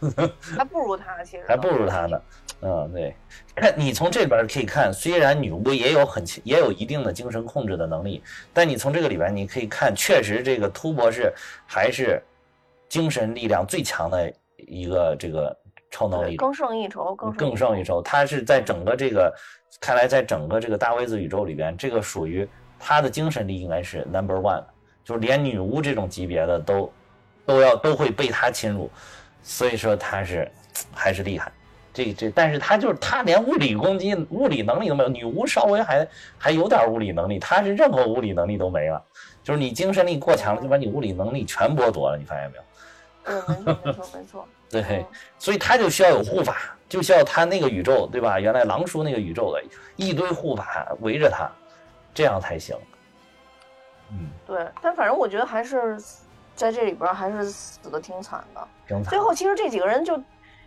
[0.57, 2.21] 还不如他其实还不如他呢。
[2.63, 3.15] 嗯，对，
[3.55, 8.21] 看你从这边可以看，虽然女巫也有很也有一定的精神控制的能力，
[8.53, 11.33] 但你从这个里边你可以看，确实这个秃博士
[11.65, 12.21] 还是
[12.87, 14.31] 精神力量最强的
[14.67, 15.55] 一个这个
[15.89, 18.01] 超能力，更胜一筹，更更胜一筹。
[18.01, 19.33] 他是在整个这个
[19.79, 22.47] 看来，在整个这个大威子宇宙里边，这个属于
[22.79, 24.63] 他的精神力应该是 number one，
[25.03, 26.93] 就是连女巫这种级别的都
[27.45, 28.89] 都要都会被他侵入，
[29.41, 30.49] 所以说他是
[30.93, 31.51] 还是厉害。
[31.93, 35.09] 这这，但是他就是他连物理攻击、物理能力都没有。
[35.09, 39.03] 女巫稍微还还有点物理能力，他是任何物理能力都没了。
[39.43, 42.17] 就是你精神力过强了，就把你物理能力全剥夺了。
[42.17, 42.63] 你发现没有？
[43.23, 44.47] 对，没错，没错，没错。
[44.69, 45.05] 对，
[45.37, 48.39] 所以他就需要有护法，就需要他那个宇宙，对吧？
[48.39, 49.63] 原来狼叔那个宇宙的
[49.95, 51.49] 一堆护法围着他，
[52.13, 52.77] 这样才行。
[54.09, 54.67] 嗯，对。
[54.81, 56.01] 但反正我觉得还是
[56.55, 58.67] 在这里边还是死的挺惨的。
[58.87, 59.09] 挺惨。
[59.09, 60.21] 最后其实这几个人就。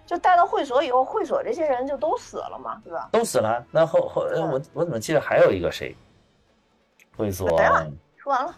[0.06, 3.08] 就带到会所以后，会所这些人就都死了嘛，对吧？
[3.10, 3.64] 都死了。
[3.70, 5.96] 那后后我我怎么记得还有一个谁？
[7.16, 7.48] 会所。
[8.18, 8.54] 说完了。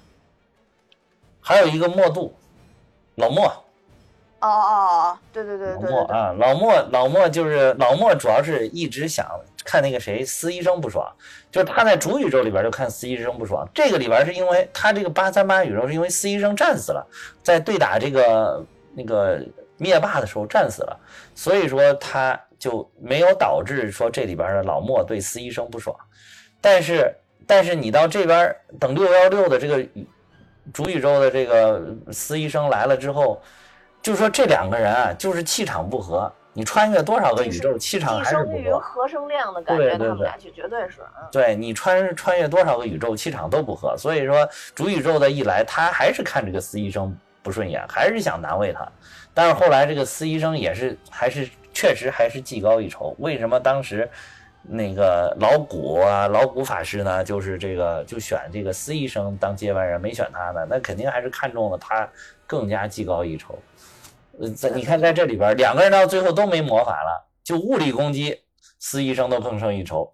[1.41, 2.37] 还有一个莫度，
[3.15, 3.49] 老莫。
[4.41, 5.91] 哦哦哦，对对对对。
[5.91, 9.27] 老莫啊，老莫老莫就是老莫，主要是一直想
[9.65, 11.07] 看那个谁司医生不爽，
[11.51, 13.69] 就是他在主宇宙里边就看司医生不爽。
[13.75, 17.07] 这个里边是因为他这个八三八宇宙是因为司医生战死了，
[17.43, 19.41] 在对打这个那个。
[19.79, 20.99] 灭霸的时候战死了，
[21.35, 25.95] 所以说他就没有导致说这里边的老莫对司医生不爽。
[26.63, 27.15] 但是，
[27.47, 29.87] 但是你到这边等六幺六的这个
[30.73, 33.39] 主宇宙的这个司医生来了之后，
[34.07, 36.33] 就说这两个人啊，就是气场不合。
[36.53, 38.79] 你穿越多少个宇宙，气场还是不合。
[38.79, 41.01] 合生量的感觉，他们俩就绝对是。
[41.33, 43.97] 对你穿穿越多少个宇宙，气场都不合。
[43.99, 48.87] 所以说主宇宙的一来，他还是看这个司医生不顺眼，还是想难为他。
[49.35, 53.13] 但是后来这个司医生也是还是确实还是技高一筹。
[53.19, 54.09] 为什么当时
[54.63, 57.25] 那个老古啊老古法师呢？
[57.25, 60.65] 就是这个就选这个司医生当接班人，没选他呢？
[60.71, 62.09] 那肯定还是看中了他
[62.47, 63.59] 更加技高一筹。
[64.41, 68.37] 呃，在你看在这里边，两个人到最后都没魔法了，就物理攻击，
[68.79, 70.11] 司医生都更胜一筹，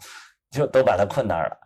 [0.51, 1.57] 就都把他困那儿了。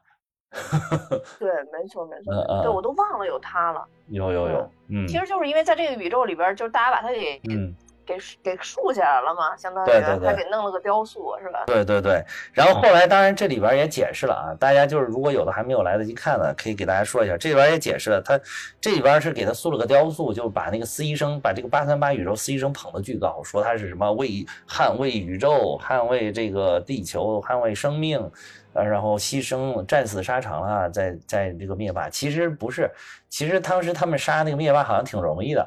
[1.38, 3.84] 对，没错没错，对我都忘了有他了。
[4.08, 7.74] 有有有，嗯，其实就是因为在这个宇宙里边，就是大家把他给嗯
[8.06, 11.64] 给给竖起来了嘛，相当于他给弄了个雕塑，是吧？
[11.66, 12.24] 对对对。
[12.52, 18.40] 然后后来，当然这里边也解释了啊，大家就是如果有的还没有来得及看的，可以给大家说一下，这里边也解释了，他
[18.80, 28.30] 这里边是给他塑了个雕塑，就把那个司医生把这个八三八宇宙司医生捧得巨高，说他是什么为捍卫宇宙、捍卫这个地球、捍卫生命。
[28.72, 32.90] 呃，然后牺牲战死沙场了，在在这个灭霸，其实不是，
[33.30, 35.66] 其实当时他们杀那个灭霸好像挺容易的，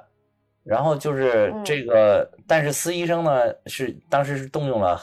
[0.69, 5.01] 然后就是这个，但是司医生呢是当时是动用了，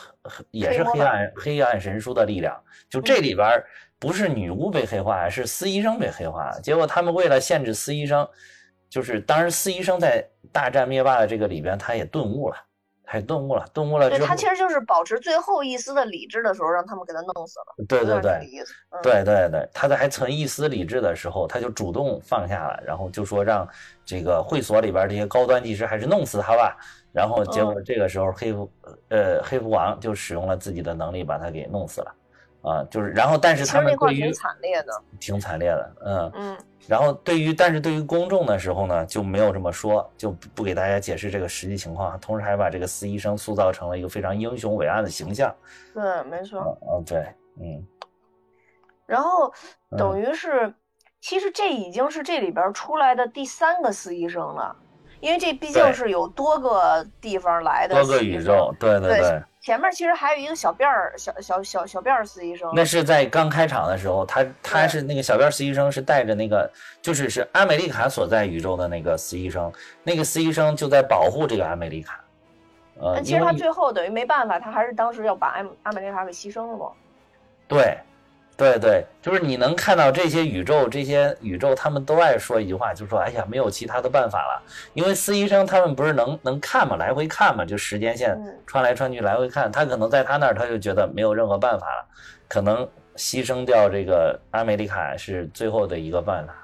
[0.53, 2.57] 也是黑暗黑暗神书的力量，
[2.89, 3.61] 就这里边
[3.99, 8.25] 不是女巫被黑化，是司医生被黑化，结果他们为了限制司医生，
[8.89, 12.57] 就是当时司医生在大战灭霸的这个里边，他也顿悟了。
[13.07, 17.87] 太顿悟了，顿悟了之后，他其实就是保持最后一丝的理智的时候，让他们给他弄死了。
[17.87, 18.41] 对对对，
[19.01, 23.67] 对对对，他在还存一丝理智的时候，他就主动放下了，然后就说让
[24.05, 26.77] 这个会所里边这些高端技师还是弄死他吧。
[27.13, 28.71] 然后结果这个时候黑蝠
[29.09, 32.15] 呃黑蝠王就使用了自己的能力把他给弄死了。
[32.67, 36.59] 啊，就是，然后，但是他们对于挺惨烈的，挺惨烈的，嗯嗯。
[36.89, 45.55] 然后对于，但是对于公众的时候呢，就没有这么说，就不给大家解释这个实际情况，同时还把这个司医生塑造成了一个非常英雄伟岸的形象。
[45.95, 46.77] 对，没错。
[46.91, 47.27] 嗯，对，
[47.61, 47.87] 嗯。
[49.07, 49.53] 然后
[49.97, 50.75] 等于是，
[51.21, 54.77] 其实这已经是这里边出来的第三个司医生了，
[55.21, 59.43] 因为这毕竟是有多个地方来的多个宇宙，对对对。
[59.67, 62.71] 前面其实还有一个小辫儿，小小小小辫儿司医生。
[62.73, 66.71] 那是在刚开场的时候，他他是那个小辫儿司医生，是带着那个，
[67.03, 69.73] 就是是阿美丽卡所在宇宙的那个司医生，
[70.05, 72.21] 那个司医生就在保护这个阿美丽卡。
[73.01, 76.87] 呃，其实他最后等于没办法，他还是当时要把阿阿美丽卡给牺牲了嘛。
[77.67, 77.99] 对，
[78.57, 84.63] 对对，就是你能看到这些宇宙，这些宇宙他们都爱说一句话，就说：“哎呀，没有其他的办法了。”
[84.95, 88.35] 因为司医生他们不是能能看嘛，来回看嘛，就时间线
[88.67, 92.07] 穿来穿去来回看，他可能在他那儿他就觉得没有任何办法了，
[92.49, 96.55] 可能牺牲掉这个阿美丽卡是最后的一个办法。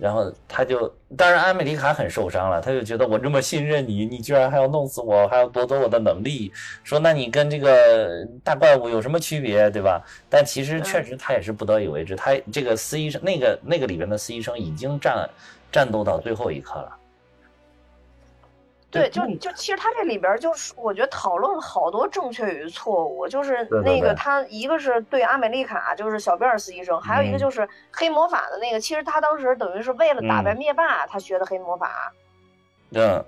[0.00, 6.50] 然后他就，当然，阿美丽卡很受伤了，他就觉得我这么信任你，你居然还要弄死我，还要夺走我的能力，
[6.82, 10.02] 说那你跟这个大怪物有什么区别，对吧？
[10.28, 15.28] 但其实确实他也是不得已为之，他这个司医生，那个那个里边的司医生已经战
[15.70, 16.96] 战斗到最后一刻了。
[18.90, 32.12] 对，就就其实他这里边就是，我觉得讨论了好多正确与错误，就是那个他一个是对阿美丽卡，就是小贝尔斯医生，还有一个就是黑魔法的那个，其实他当时等于是为了打败灭霸，他学的黑魔法。
[32.92, 33.22] 对，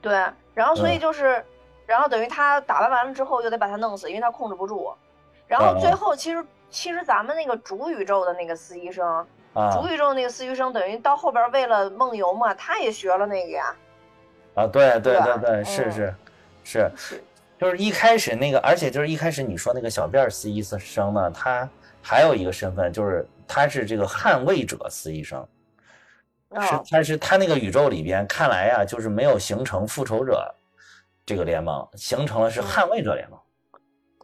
[0.00, 1.44] 对，然后所以就是，
[1.86, 4.92] 然后等于他打败完了之后又得把他弄死，因为他控制不住。
[5.48, 9.26] 然后最后其实其实咱们那个主宇宙的那个司医生，
[9.72, 13.74] 主宇宙那个司医生等于到后边为了梦游嘛，他也学了那个呀。
[14.54, 16.14] 啊，对对对对，是是
[16.64, 16.90] 是，
[17.58, 21.68] 就是一开始那个，而且就是一开始你说那个小辫儿司医生呢，他
[22.02, 25.46] 还有一个身份，就是他是这个捍卫者司医生，
[26.60, 30.52] 是他是他那个宇宙里边看来呀，就是没有形成复仇者
[31.24, 33.40] 这个联盟，形成了是捍卫者联盟。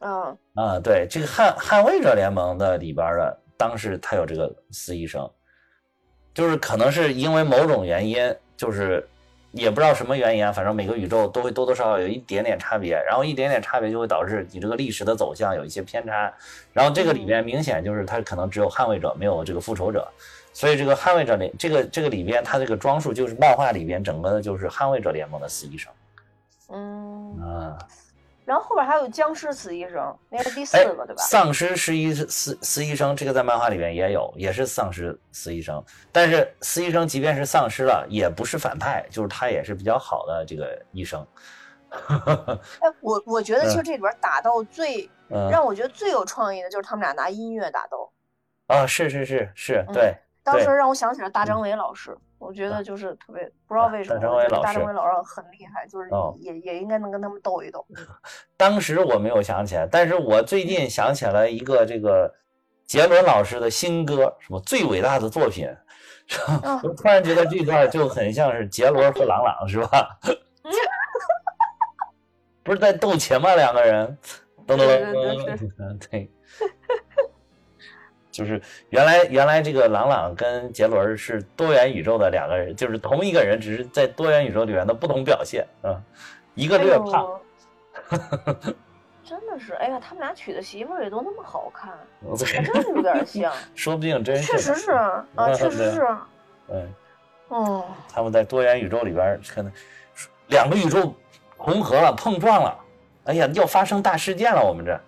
[0.01, 5.31] 嗯啊，对，这个捍捍卫者联盟的里边的，当时他有这个司医生，
[6.35, 9.09] 就是可能是因为某种原因，就是。
[9.57, 16.33] 也不知道什么原因啊，反正每个宇宙都会多多少少有一点点差别，然后一点点差别就会导致你这个历史的走向有一些偏差，
[16.73, 20.07] 然后这个里面明显就是它可能只有捍卫者没有这个复仇者，
[20.53, 25.93] 所以这个捍卫者里这个这个里边它这个装束就是漫画里边整个的就是捍卫者联盟的死医生，
[26.69, 27.79] 嗯啊。
[28.47, 31.23] 然后后边还有僵尸死医生，那是第四个对吧？
[31.25, 35.85] 丧尸死医死死医生，这个在漫画里面也有，也是丧尸死医生。
[36.13, 41.27] 但是死医生即便是丧尸了，也不是反派，就是他也是比较好的这个医生。
[41.91, 45.11] 哎，我我觉得其实这里边打斗最
[45.51, 48.09] 让我觉得最有创意的就是他们俩拿音乐打斗。
[48.69, 50.17] 啊，是是是是，对。
[50.45, 52.17] 当时让我想起了大张伟老师。
[52.39, 57.85] 我觉得就是特别不知道为什么，我觉得大张伟老师很厉害，就是也也应该能跟他们斗一斗。
[58.57, 62.33] 当时我没有想起来，但是我最近想起来一个这个
[62.85, 65.67] 杰伦老师的新歌，什么最伟大的作品，
[66.83, 70.19] 我突然觉得这段就很像是杰伦和朗朗，是吧？
[72.63, 73.55] 不是在斗琴吗？
[73.55, 74.19] 两个人，
[74.67, 74.87] 噔噔
[75.77, 76.31] 噔对。
[78.37, 85.97] 就是原来原来这个朗朗跟杰伦是多元宇宙的两个人，就是同一个人，只是在多元宇宙里面的不同表现啊。
[86.55, 87.41] 一个略胖，
[89.25, 91.95] 真的是，哎呀，他们俩娶的媳妇儿也都那么好看，
[92.45, 93.51] 还真的有点像。
[93.75, 94.91] 说不定真确实是
[95.35, 96.07] 啊，确实是。
[96.69, 96.95] 嗯，
[97.49, 99.73] 哦，他们在多元宇宙里边可能
[100.49, 101.15] 两个宇宙
[101.59, 102.79] 融合了，碰撞了，
[103.25, 105.01] 哎呀，要发生大事件了，我们这。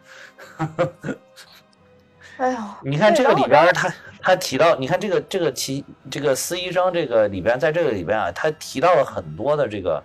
[2.39, 10.01] 哎呦，你看这个里边，他他提到，你看这个这个其这个司医生这个里边，在这个里边啊，他提到了很多的这个，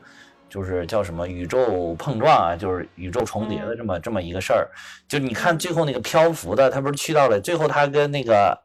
[0.50, 4.68] 就是叫什么宇宙碰撞啊，就是宇宙重叠的这么这么一个事儿。
[5.08, 8.58] 就你看最后那个漂浮的，他不是去到了最后，他跟那个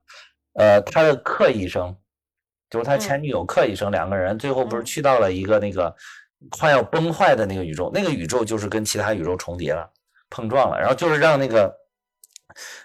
[0.55, 1.95] 呃他的克医生，
[2.71, 5.95] 就是他前女友克医生两个人，最后不是去到了一个那个
[6.49, 9.87] 快要崩坏的那个宇宙，那个宇宙就是跟其他宇宙重叠了，
[10.31, 11.71] 碰撞了，然后就是让那个。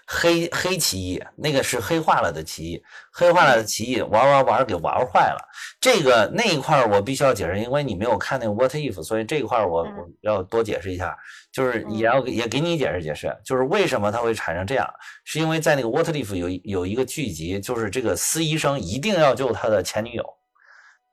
[0.06, 2.82] 黑黑奇异，那个是黑化了的奇异，
[3.12, 5.38] 黑化了的奇异玩玩玩给玩坏了。
[5.80, 11.16] 这个那一块我必须要解释，因为你没有看那个 What If，所以这一块我我要多解释一下，
[11.52, 14.88] 就是也要也给你解释解释，就是为什么它会产生这样，
[15.24, 20.24] 是因为在那个 What If 有有一个剧集，就是这个司医生一定要救他的前女友，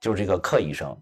[0.00, 0.96] 就是这个克医生，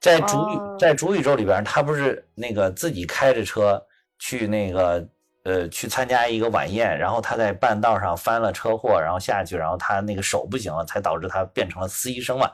[0.00, 3.82] 在主宇在主宇宙里边，他不是那个自己开着车
[4.18, 5.08] 去那个。
[5.44, 12.50] 呃，去参加一个晚宴，然后他在半道上翻了车祸，然后下去，然后他那个手不行了，才导致他变成了司医生嘛。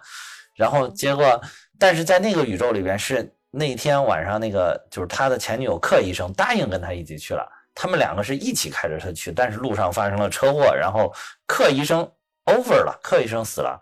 [0.56, 1.40] 然后结果，
[1.78, 11.12] 但是在那个宇宙里边，是那天晚上那个就是他的前女友克医生答应跟他一起去了，他们两个是一起开着车去，但是路上发生了车祸，然后
[11.46, 12.02] 克医生
[12.46, 13.80] over 了，克医生死了，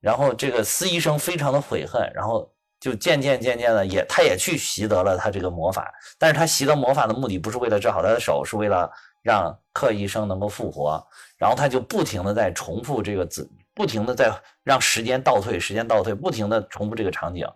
[0.00, 2.50] 然后这个司医生非常的悔恨，然后。
[2.80, 8.90] 就渐渐渐渐的也，他也去习得了他这个魔法，但是他习得魔法的目的不是为了治好他的手，是为了
[9.22, 11.04] 让克医生能够复活。
[11.38, 17.46] 然后他就不停的在重复这个字，不停的在让时间倒退，时间倒退，不停的重复这个场景。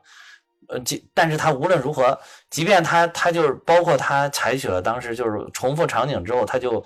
[0.69, 2.19] 呃，即但是他无论如何，
[2.49, 6.85] 即便他他就是包括他采取了当时就是重复场景之后，他就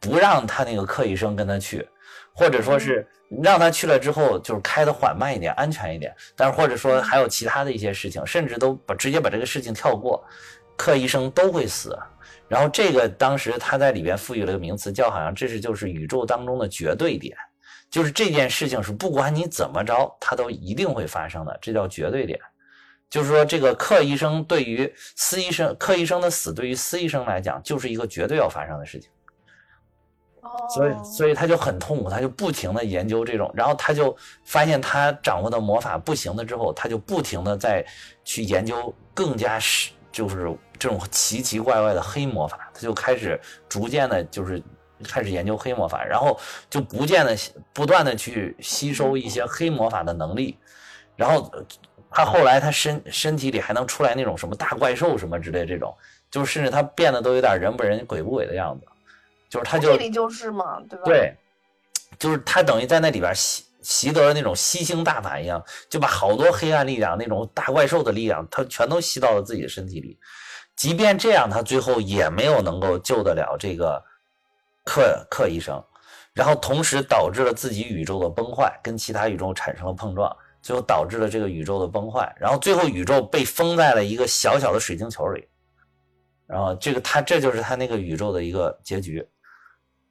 [0.00, 1.86] 不让他那个柯医生跟他去，
[2.34, 3.06] 或者说是
[3.42, 10.24] 让他去了之后就是开的缓慢一点，安全一点，但是或者说还有其他的一些事情，甚至都把直接把这个事情跳过，
[10.76, 11.98] 克医生都会死。
[12.48, 17.36] 然后这个当时他在里边赋予了个名词，叫好像这是就是宇宙当中的绝对点，
[17.90, 22.38] 就是这件事情是不管你怎么着，它都一定会发生的，这叫绝对点。
[23.08, 29.10] 就是说，这个克医生对于司医生，克医生的死对于司医生来讲，就是一个绝对要发生的事情。
[30.68, 37.84] 所以，所以他就很痛苦，他就不停的研究这种，然后他就发现他掌握的魔法不行了之后，他就不停的在
[38.24, 44.62] 去研究更加是就是这种奇奇怪怪的黑魔法，他就开始逐渐的，就是
[45.04, 46.38] 开始研究黑魔法，然后
[46.68, 47.36] 就不见的
[47.72, 50.58] 不断的去吸收一些黑魔法的能力，
[51.16, 51.50] 然后。
[52.14, 55.96] 他后来，他身身体里还能出来那种什么大怪兽什么之类这种，
[56.30, 58.86] 就是甚至他变得都有点人不人鬼不鬼的样子，
[59.52, 61.04] 就是他就这里就是嘛，对吧？
[61.04, 61.36] 对，
[62.18, 70.18] 就是他等于在那里边习习得了那种吸星大法一样，就把好多黑暗力量、那种大怪兽的力量，他全都吸到了自己的身体里。
[70.74, 74.02] 即便这样，他最后也没有能够救得了这个
[74.86, 75.84] 克克医生，
[76.32, 80.34] 然后同时导致了自己宇宙的崩坏，跟其他宇宙产生了碰撞。
[80.62, 85.44] 最后导致了这个宇宙的崩坏，然后最后宇宙被封在了一个小小的水晶球里，
[86.46, 89.28] 然后这个他这就是他那个宇宙的一个结局，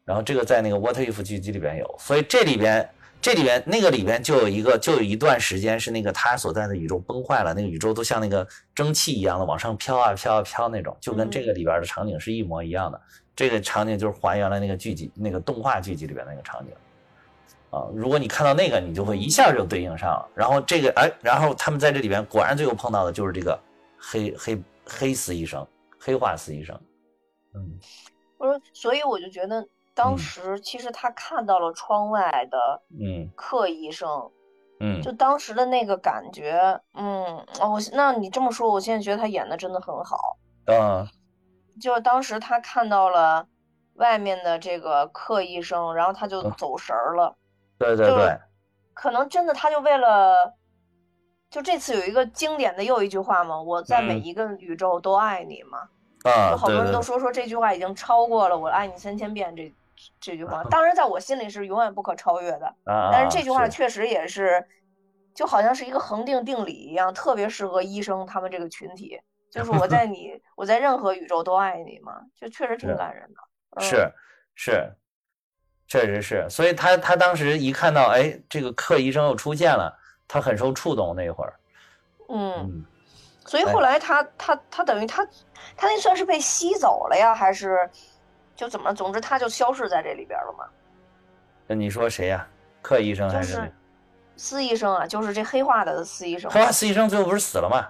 [0.05, 2.89] 然后这个在那个 What If 剧集里边有，所以这里边
[3.21, 12.99] 这里边那个里边就有一个就有一段时间是那个他所在的宇宙崩坏了，那个宇宙都像那个蒸汽一样的往上飘啊飘啊飘那种，就跟这个里边的场景是一模一样的，
[13.35, 16.73] 这个场景就是还原了那个剧集那个动画剧集里边那个场景。
[17.69, 20.29] 啊，如果你看到那个，你就会一下就对应上了。
[20.35, 23.57] 然后这个，哎，然后他们在这里边果然最后碰到的就是这个
[23.97, 25.65] 黑黑黑死医生，
[25.97, 26.77] 黑化死医生。
[27.55, 27.79] 嗯，
[28.37, 29.65] 我说，所以我就觉得
[30.01, 34.31] 当时其实他看到了窗外的嗯克医生，
[34.79, 40.37] 嗯，就当时的那个感觉，嗯，我那你这么说，我现在觉得他演的真的很好。
[40.65, 41.07] 啊，
[41.79, 43.45] 就是当时他看到了
[43.97, 47.35] 外面的这个克医生，然后他就走神儿了。
[47.77, 48.39] 对对对，
[48.95, 50.55] 可能真的他就为了，
[51.51, 55.87] 就这次有一个经典的又一句话嘛，我在每一个宇宙都爱你嘛。
[56.23, 59.71] 啊，好多人都说说这句话已经超过了“我爱你三千遍”这
[60.19, 62.65] 这句话， 当然在我心里是永远不可超越的。
[62.85, 64.65] 啊，但是这句话确实也是，
[65.33, 69.19] 就好像是一个恒定定理一样，特别适合医生他们这个群体。
[69.49, 73.81] 就是我在 你，我在任何宇宙都爱你嘛，就确实挺感人的。
[73.81, 74.11] 是
[74.55, 74.93] 是。
[75.87, 79.93] 确实是，所以他他当时一看到，哎，这个克医生又出现了，
[80.25, 81.13] 他很受触动。
[81.13, 81.59] 那会儿，
[82.29, 82.85] 嗯，
[83.45, 85.25] 所以后来他他他等于他
[85.75, 87.89] 他那算是被吸走了呀，还是
[88.55, 88.93] 就怎么？
[88.93, 90.65] 总之他就消失在这里边了嘛。
[91.67, 92.47] 那你说谁呀？
[92.81, 93.71] 克医生还是
[94.35, 95.05] 司医生啊？
[95.05, 96.49] 就是这黑化的司医生。
[96.49, 97.87] 黑化司医生最后不是死了吗？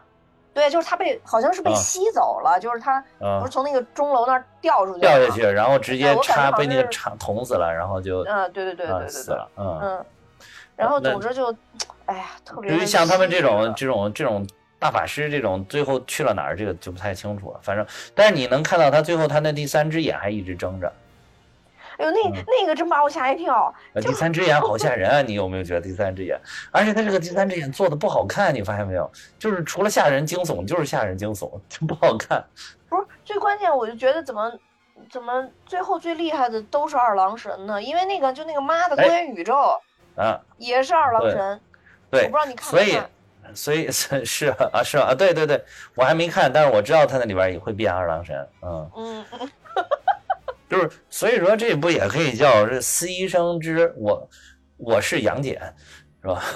[0.53, 3.01] 对，就是他被好像是被吸走了，就是他
[3.39, 10.05] 不是从那个钟楼那儿掉出去，掉下去，然后直接插被那个插捅死了，然后就嗯，对对对对对死了，嗯嗯，
[10.75, 11.55] 然后总之就，
[12.05, 12.69] 哎呀，特别。
[12.69, 14.45] 至于像他们这种这种这种
[14.81, 17.59] 大法师这种，最后去了哪儿，这个就不太清楚了。
[17.61, 20.91] 反正，但是你能看到他最后他那第三只眼还一直睁着。
[21.99, 23.71] 哎呦，那那个真把我吓一跳！
[24.01, 25.21] 第三只眼好吓人啊！
[25.21, 26.35] 你有没有觉得第三只眼？
[26.71, 29.07] 而且他这个第三只眼做的不好看，你发现没有？
[29.37, 32.43] 就是除了吓人惊悚，就是吓人惊悚，就不好看。
[32.89, 34.51] 不是最关键，我就觉得怎么
[35.11, 37.79] 怎么最后最厉害的都是二郎神呢？
[37.79, 39.79] 因为那个就那个妈的多元宇宙
[40.15, 41.61] 啊，也是二郎神。
[42.09, 42.99] 对，我不知道你看所以
[43.53, 45.63] 所以 是啊是啊对对对，
[45.95, 48.47] 我还没看，但是我知道他那里边也会变二郎神。
[48.61, 49.25] 嗯嗯。
[50.69, 54.29] 就是，所以说这不也可以叫这司医生之我，
[54.77, 55.59] 我是杨戬，
[56.21, 56.41] 是吧？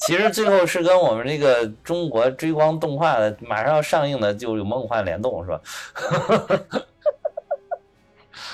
[0.00, 5.60] 其实最后是跟我们这个中国追光动画的马上要上映的就有梦幻联动，是吧？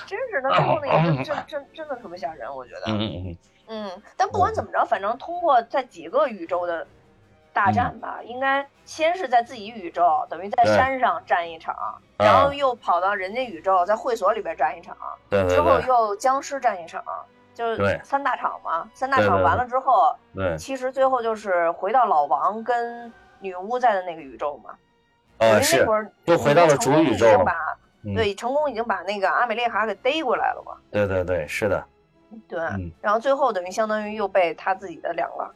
[0.06, 2.82] 真是的，最后那个真真真真的特别吓人，我觉得。
[2.88, 3.36] 嗯嗯嗯。
[3.68, 6.86] 嗯，但不管怎么着，反正通过在几个宇宙的。
[7.50, 11.74] 大战吧，应该先是在自己宇宙，等于在山上战一场，
[12.16, 14.96] 然后又跑到人家宇宙，在会所里边战一场，
[15.48, 17.02] 之后又僵尸战一场，
[17.54, 18.88] 就是三大场嘛。
[18.94, 20.14] 三大场完了之后，
[20.56, 24.70] 其实最后就是回到老王跟女巫在的那个宇宙嘛。
[25.38, 25.84] 呃，是，
[26.26, 27.26] 又回到了主宇宙
[28.14, 30.76] 对，成功已经把那个阿美丽卡给逮过来了嘛。
[30.92, 31.84] 对对对，是的。
[32.48, 32.58] 对，
[33.00, 35.48] 然后最后等于相当于又被他自己的两个。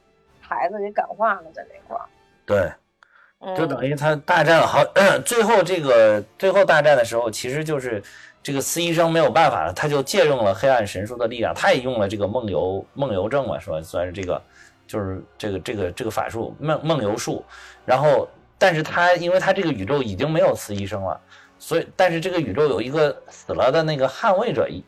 [0.44, 2.04] 孩子给感化了，在那块儿。
[2.44, 4.84] 对，就等于他大战了好，
[5.24, 8.02] 最后这个最后大战的时候，其实就是
[8.42, 14.42] 这个司医生没有办法了，他就借用了黑暗神书的力量，他也用了这个梦游梦游症嘛，说算是这个
[14.86, 17.42] 就是这个这个这个法术梦梦游术，
[17.86, 21.18] 然后但是他因为他这个宇宙已经没有司医生了，
[21.58, 24.84] 所以但是这个宇宙有一个死了的那个捍卫者一。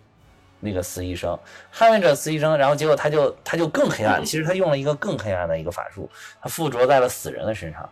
[0.64, 1.38] 那个死医生，
[1.72, 4.24] 捍卫者死医生，然后结果他就他就更黑暗。
[4.24, 6.10] 其实他用了一个更黑暗的一个法术，
[6.42, 7.88] 他附着在了死人的身上。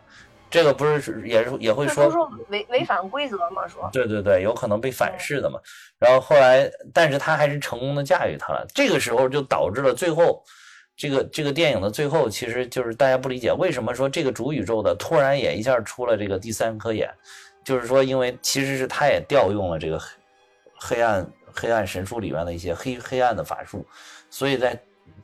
[0.51, 2.09] 这个不是也是也会说
[2.49, 3.67] 违违反规则嘛？
[3.67, 5.59] 说对对对，有可能被反噬的嘛。
[5.99, 8.67] 然后后来，但是他还是成功的驾驭他了。
[8.75, 10.45] 这个时候就导致了最后
[10.95, 17.11] 这个这个电影的最后，其实就是大家不理解为什么说这个主宇宙的突然也一下出了这个第三颗眼，
[17.65, 19.99] 就是说因为其实是他也调用了这个
[20.79, 21.27] 黑暗。
[21.55, 23.87] 黑暗神书里面的一些黑黑暗的法术，
[24.31, 24.79] 所以在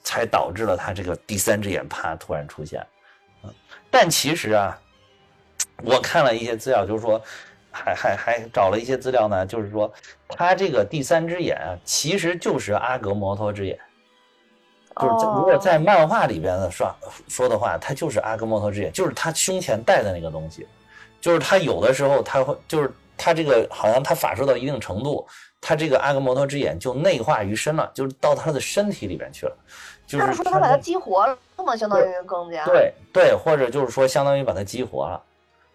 [0.04, 2.84] 才导致了他这个第三只眼啪突然出现。
[3.90, 4.78] 但其实啊，
[5.82, 7.20] 我看了一些资料，就是说，
[7.70, 9.92] 还还还找了一些资料呢，就是说，
[10.28, 13.78] 他这个第三只眼啊，其实就是阿格摩托之眼。
[15.00, 16.94] 就是如果在漫画里边的说
[17.28, 20.66] 说的话，他就是阿格摩托之眼，就是他胸前戴的那个东西。
[21.20, 25.26] 就是他有的时候他会，就是他这个好像他法术到一定程度。
[25.60, 29.56] 他这个阿格摩托之眼就内化于身了，就是到他的身体里边去了。
[30.06, 35.22] 就是说他把它激活了，那么相当于更加对对，或者就是说相当于把它激活了，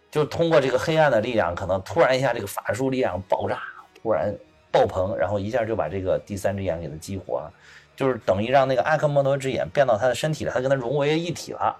[0.09, 3.61] 就通过这个黑暗的力量，可能突然一下这个法术力量爆炸，
[4.01, 4.35] 突然
[4.71, 7.53] 爆棚，然后一下就把这个第三只眼给它激活了，
[7.95, 11.77] 就是等于让那个阿克摩托之眼变到他的身体了，他跟他融为一体了。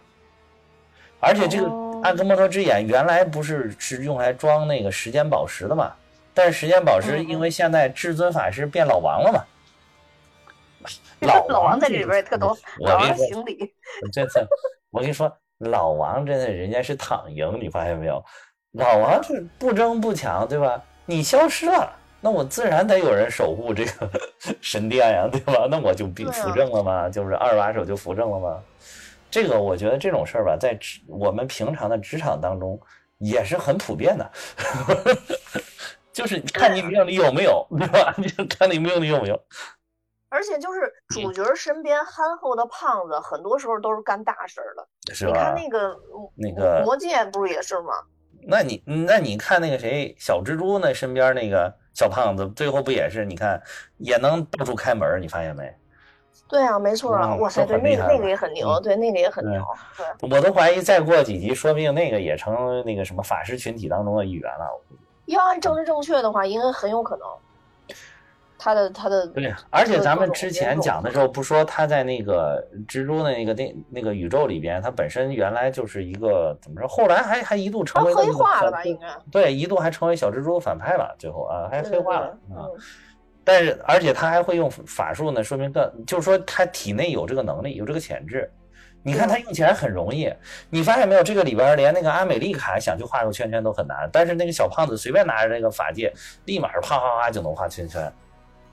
[1.20, 1.68] 而且这个
[2.04, 5.92] 阿克摩托之眼原来不是是用来装那个时间宝石的嘛？
[6.34, 9.44] 但是时间宝石，因为现在至尊法师变老王了嘛，
[11.48, 13.74] 老王在这里边也特多，老王行礼。
[14.12, 14.46] 这次
[14.90, 18.24] 我跟你说，老王真的人家是躺赢，你发现没有？
[18.72, 20.82] 老王是不争不抢，对吧？
[21.06, 24.10] 你消失了，那我自然得有人守护这个
[24.62, 25.68] 神殿呀，对吧？
[25.70, 28.60] 那我就必扶正了嘛，就是二把手就扶正了嘛。
[29.30, 30.78] 这个我觉得这种事儿吧，在
[31.08, 32.80] 我们平常的职场当中
[33.20, 34.32] 也是很普遍的。
[36.14, 38.14] 就是看你命里有没有，对吧？
[38.38, 39.40] 就看你命里有没有。
[40.30, 44.88] 而且就是主角身边憨厚的胖子，很多时候都是干大事儿的。
[45.14, 45.34] 是吧？
[45.34, 46.00] 你看那个
[46.36, 47.94] 那个魔戒不是也是吗？
[48.46, 53.24] 那你那你看那个谁小蜘蛛那身边那个小胖子，最后不也是？
[53.26, 53.62] 你看
[53.98, 55.74] 也能到处开门，你发现没？
[56.50, 57.36] 对啊，没错啊！
[57.36, 59.64] 哇塞，对那个那个也很牛，对那个也很牛。
[59.98, 64.82] 对，我都怀疑再过几集，说不定那个也成那个什么法师群体当中的一员了。
[65.26, 67.28] 要按政治正确的话，应该很有可能。
[68.58, 76.88] 他的他的对，而且咱们之前讲的时候，不说他在那个蜘蛛的那个那那个宇宙里边，他本身原来就是一个怎么说？
[76.88, 78.82] 后来还还一度成为黑化了吧？
[78.86, 81.14] 应该对，一度还成为小蜘蛛反派了。
[81.20, 82.72] 最后啊，还黑化了啊。
[83.44, 88.50] 但是而且他还会用法术呢，说明更就是说他体内有这个能力，有这个潜质。
[89.04, 90.34] 你看他用起来很容易，
[90.70, 91.24] 你发现没有？
[91.24, 96.14] 这个里边连那个阿美丽卡想去画个圈圈都很难，但是那个小胖子随便拿着那个法戒，
[96.46, 98.12] 立马啪啪啪就能画圈圈。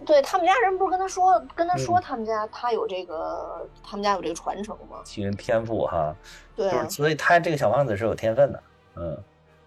[0.07, 5.01] 对他们家人不是跟他说，跟他说他们家他有这个，他们家有这个传承吗？
[5.05, 6.15] 其实天赋哈，
[6.57, 8.63] 对，所以他这个小胖子是有天分的。
[8.97, 9.19] 嗯，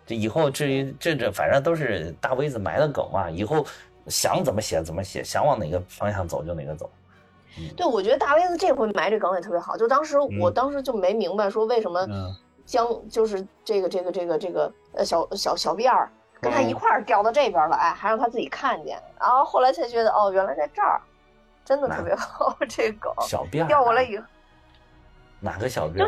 [0.06, 3.66] 这以后至于这这，反正都是大 V 子埋的梗嘛，以后
[4.08, 6.90] 想怎么写怎么写，想往哪个方向走就哪个走。
[7.78, 9.78] 对，我觉得大威子这回埋这梗也特别好。
[9.78, 12.08] 就当时，我当时就没明白，说为什么
[12.66, 16.10] 将就是这个这个这个这个呃小小小辫儿
[16.42, 19.02] 跟他一块儿调到这边来，还让他自己看见。
[19.20, 21.02] 然后后来才觉得，哦，原来在这儿，
[21.64, 23.14] 真的特别好 这梗。
[23.22, 24.24] 小辫掉过来以后，
[25.40, 26.08] 哪个小辫？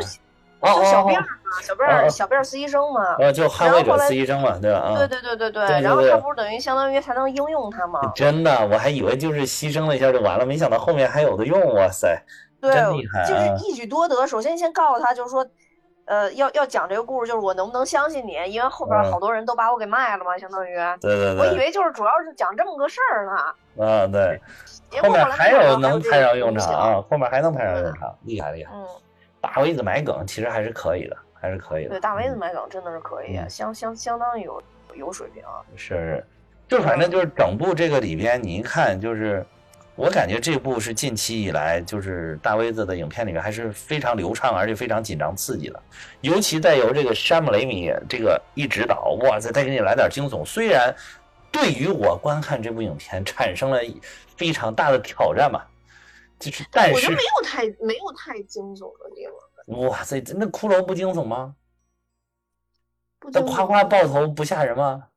[0.62, 1.26] 小辫儿嘛，
[1.62, 4.94] 小辫儿，小辫儿实习生嘛，呃，就捍卫者实习生嘛，对吧？
[4.96, 5.80] 对对对对对。
[5.80, 8.00] 然后他不是等于相当于才能应用他吗？
[8.14, 12.20] 真的，我还以为就是牺牲了一下就完了，没想到后面还有的用，哇塞！
[12.60, 14.26] 对，真厉害，就是一举多得。
[14.26, 15.46] 首先先告诉他，就是说，
[16.06, 18.32] 呃，要要讲这个故事，就是我能不能相信你？
[18.48, 20.74] 因为后边好多人都把我给卖了嘛，相当于。
[21.00, 21.38] 对对对。
[21.38, 23.86] 我以为就是主要是讲这么个事儿呢。
[23.86, 24.40] 啊，对。
[25.02, 28.72] 后面还有能派上用场啊，后面还能派上用场，厉害厉害。
[28.74, 28.84] 嗯。
[29.40, 31.16] 大 V 子买梗其实还是可以的。
[31.38, 34.60] 还是可以的，对大 V 子买梗真的是可以，相相相当有
[34.94, 35.44] 有水平。
[35.44, 36.24] 啊是，
[36.66, 39.44] 就反正就是整部这个里边，你一看就是，
[39.96, 45.80] 我感觉这部是近期以来就是大 V 子的影片里面还是非常流畅，而且非常紧张刺激的。
[46.22, 50.42] 尤其再由这个山姆雷米这个一指导，哇塞，再给你来点惊悚。
[50.44, 50.92] 虽然
[51.52, 53.78] 对于我观看这部影片产生了
[54.38, 55.68] 非常大的挑战吧，
[56.38, 59.88] 就是但是我觉得没有太没有太惊悚的地方。
[59.88, 61.54] 哇塞，那骷髅不惊悚吗？
[63.32, 65.08] 那夸夸爆头不吓人吗？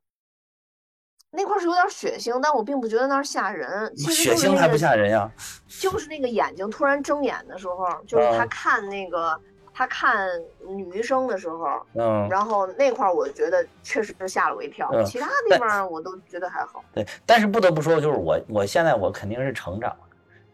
[1.32, 3.95] 那块是有点血腥，但我并不觉得那儿吓人。
[3.95, 5.30] 血腥还不吓人呀？
[5.80, 9.39] 就是那个眼睛突然睁眼的时候，就是他看那个
[9.72, 10.28] 他看
[10.67, 14.89] 女医生的时候，嗯，然后那块我觉得确实是吓了我一跳。
[15.03, 16.84] 其他地方我都觉得还好。
[16.91, 20.09] 对，但是不得不说，就是我我现在我肯定是成长了。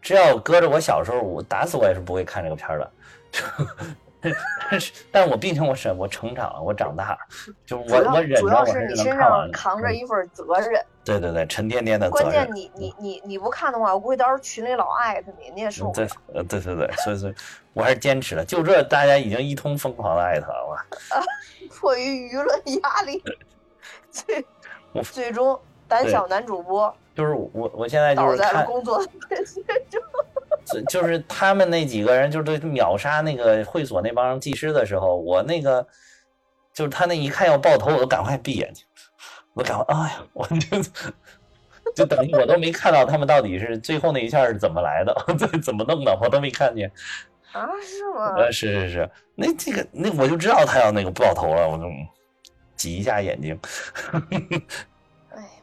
[0.06, 2.92] 只要搁着我小时候，我打死我也是不会看这个片儿的。
[4.70, 7.18] 但是，但我毕竟我是我成长了，我长大了，
[7.66, 10.80] 就是我我忍着，我是你身上扛着一份责任。
[11.04, 12.32] 对对对，沉甸甸的责任。
[12.32, 16.08] 关键你你你你不看的话，我估计到时候群里老艾特你，你也受不了。
[16.08, 17.34] 对，呃，对对对，所以所以，
[17.74, 18.46] 我还是坚持了。
[18.46, 20.86] 就这，大家已经一通疯狂的艾特了。
[21.10, 21.18] 啊，
[21.80, 23.24] 迫于舆论压力，
[24.12, 24.46] 最
[25.12, 29.04] 最终胆小男主播就是我，我现在就是看工作
[29.90, 30.00] 就。
[30.90, 35.86] 就是他们那几个人，就是秒杀那个会所那帮技师的时候，我那个
[36.74, 38.84] 就是他那一看要爆头，我都赶快闭眼睛，
[39.54, 40.82] 我赶快，哎呀，我就
[41.96, 45.16] 就等于我都没看到他们到底是最后那一下是怎么来的，
[45.62, 46.92] 怎么弄的，我都没看见
[47.54, 47.70] 啊？
[47.84, 48.34] 是吗？
[48.36, 51.84] 呃，是是是，那这个那我就知道他要那个爆头了，我就
[52.76, 53.58] 挤一下眼睛。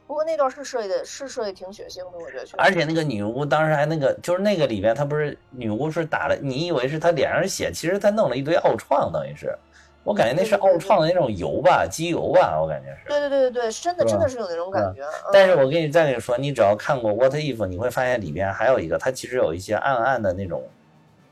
[0.06, 2.44] 不过那段是设计的，是设计挺血腥的，我觉得。
[2.58, 9.56] 而且那个女巫当时还那个，就是那个里边，她不是女巫是打了，你以为是她脸上血，其实她弄了一堆奥创，等于是，
[10.04, 13.08] 我感觉那是奥创的那种油吧，机油吧，我感觉是。
[13.08, 15.02] 对对对对对，真的真的是有那种感觉。
[15.32, 20.62] 但是我跟你再跟你说，你只要看过《What If》，你会发现里边还有一个，它其实有一些暗暗的那种，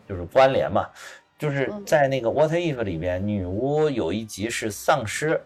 [0.09, 0.89] 就是关联嘛，
[1.39, 5.39] 就是在那个《What If》里边，女巫有一集是丧尸。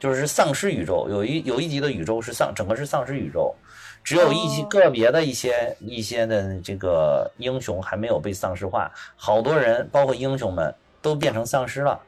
[0.00, 3.54] 就是丧尸宇宙，有一有一集的宇宙是丧，整个是丧尸宇宙，
[4.02, 12.00] 只有一些个别的一些一些的这个英雄还没有被丧尸化，好多人包括英雄们都变成丧尸了，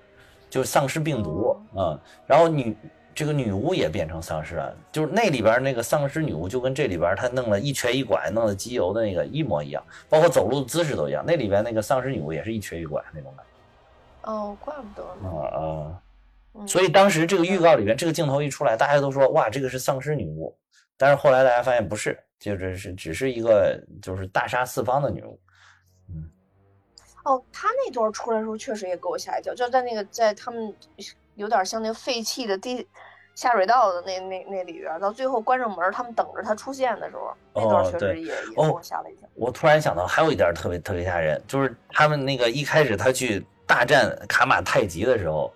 [0.49, 2.01] 就是丧尸病毒啊。
[2.26, 2.74] 然后女
[3.14, 11.22] 这个女巫也变成丧尸了，就是那里边那个丧尸女巫就跟这里边她弄了一瘸一拐，弄的机油的那个一模一样，包括走路的姿势都一样。
[11.26, 14.32] 那里边那个丧尸女巫也是一瘸一拐那种感觉。
[14.32, 15.28] 哦，怪不得呢。
[15.28, 16.02] 啊啊。
[16.67, 20.55] 所以当时这个预告里面这个镜头一出来，大家都说哇，这个是丧尸女巫。
[20.99, 25.41] 但是后来大家发现不是，就是是只是一个就是大杀四方的女巫。
[26.11, 26.29] 嗯。
[27.25, 30.73] 哦，他那段出来的时候确实也给我吓一跳，就在那个在他们
[31.35, 32.87] 有点像那个废弃的地
[33.35, 39.29] 下水道的那那那里边，到最后关上门，他们等着他出现的时候，那段确实也也给我吓了一跳。
[39.35, 45.53] 我突然想到还有一点特别特别吓人，就是他们那个一开始他去大战卡马太极的时候。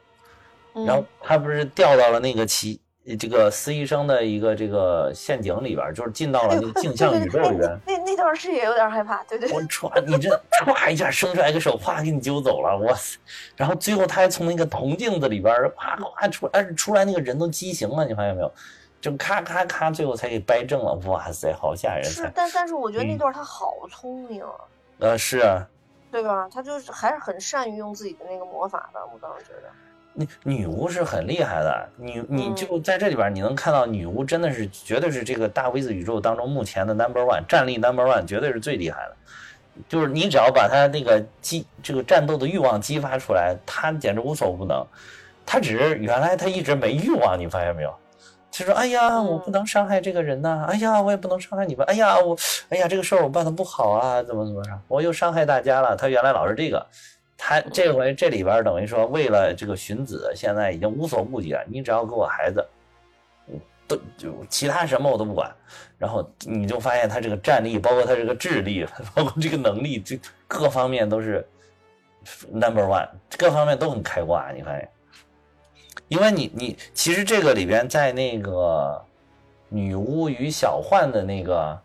[0.85, 2.81] 然后他不是掉到了那个奇
[3.19, 7.79] 这个司医生的一个这个陷阱里边，就是进到了那个 镜像宇宙里边。
[7.87, 9.51] 那那段是也有点害怕，对对。
[9.53, 10.29] 我歘，你这
[10.67, 13.17] 歘一下伸出来个手，啪给你揪走了，哇塞！
[13.57, 18.53] 然后最后他还从那个铜镜子里边啪啪出，但是出来那个人都畸形了，你发现没有？
[19.01, 22.05] 就咔咔咔，最后才给掰正了，哇塞，好吓人！
[22.05, 24.51] 是，但但是我觉得那段他好聪明啊。
[24.99, 25.65] 呃，是啊。
[26.11, 26.49] 对吧？
[26.53, 29.69] 他就是还是很善于用自己的那个魔法的，我当时觉得。
[30.17, 39.17] 女女巫是很厉害的，你你就在这里边，你能看到女巫真的是绝对是这个大 V 子宇宙当中目前的 number one 战力 number one，绝对是最厉害的。
[39.89, 44.83] 就是你只要把她那个激这个战斗的欲望激发出来，她简直无所不能。
[45.45, 47.95] 她只是原来她一直没欲望，你发现没有？
[48.51, 52.35] 就说哎呀，我不能伤害这个人呐，哎呀，我也不能伤害你们，哎呀，我
[52.71, 55.95] 哎呀，这个事儿我办的不好啊，怎么怎么着，我又伤害大家了。
[55.95, 56.87] 他原来老是这个。
[57.39, 61.63] 他这回这里边等于说，为了这个荀子，现在已经无所顾忌了。
[61.69, 62.67] 你只要给我孩子，
[63.87, 65.55] 都就其他什么我都不管。
[65.99, 70.19] 然后你就发现他这个战力，包括他这个智力， 包括这个能力，这
[70.49, 71.47] 各方面都是
[72.51, 74.51] number one，各方面都很开挂。
[74.53, 74.89] 你发现？
[76.09, 79.05] 因为你你其实这个里边在那个
[79.69, 81.79] 女巫与小幻的那个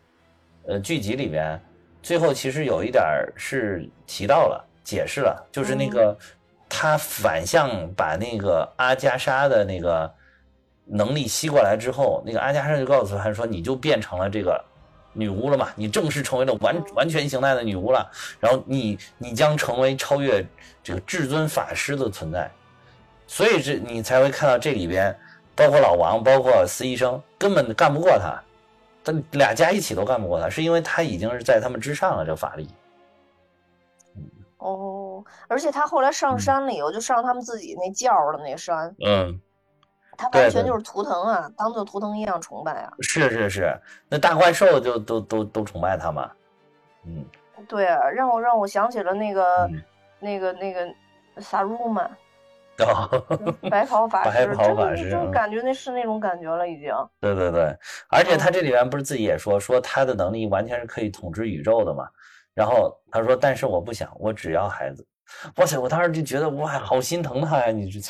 [0.66, 1.60] 呃剧集里边，
[2.02, 3.04] 最后其实有一点
[3.36, 4.68] 是提到了。
[4.84, 6.18] 解释了，就是那个
[6.68, 10.12] 他反向把那个阿加莎的那个
[10.86, 14.62] 能力吸过来之后，那个阿加莎就告诉他说：“你就变成了这个
[15.14, 18.10] 女巫了嘛，你正式成为了完完全形态的女巫了。
[18.40, 20.46] 然后你你将成为超越
[20.84, 22.50] 这个至尊法师的存在。
[23.28, 25.16] 所以这你才会看到这里边，
[25.56, 28.42] 包括老王，包括司医生，根本干不过他，
[29.04, 32.68] 他俩加一起都干不过他，是因为他已经是在他们之上了，这法力。”
[34.62, 39.42] 哦，而且他后来上山了以后，就上他们自己那教的那山，嗯，
[40.16, 42.94] 他完全就是图腾啊，当做图腾一样崇拜啊。
[43.00, 43.76] 是是是，
[44.08, 46.32] 那大怪兽就都都都崇拜他嘛。
[47.08, 47.26] 嗯，
[47.68, 49.68] 对啊，让我让我想起了那个
[50.20, 50.88] 那个那个
[51.40, 52.06] 萨鲁曼，
[52.86, 53.10] 哦，
[53.68, 56.94] 白袍法师，白袍法师真的就感觉那是那种感觉了，已经。
[57.20, 57.76] 对对对，
[58.12, 62.08] 而且他这里面不是自己也说，说他的能力完全是可以统治宇宙的嘛。
[62.54, 65.06] 然后他说，但是我不想，我只要孩子。
[65.56, 65.78] 哇塞！
[65.78, 67.68] 我当时就觉得哇，好心疼他呀！
[67.68, 68.02] 你这，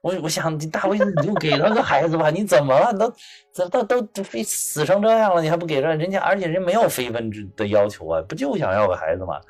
[0.00, 2.92] 我我想，大卫你就给他个孩子吧，你怎么了？
[2.92, 6.20] 都都都都非死成这样了，你还不给这人家？
[6.20, 9.40] 而且人没有非分之的要求啊，不就想要个孩子吗？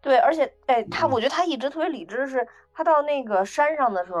[0.00, 4.20] 对，而且哎，他我觉得他一直特别理智，是他到那个山上的时候，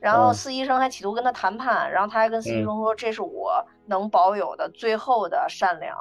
[0.00, 5.94] 然后司医生还企图跟他谈判，然后他还跟司医生说，这是我能保有的最后的善良。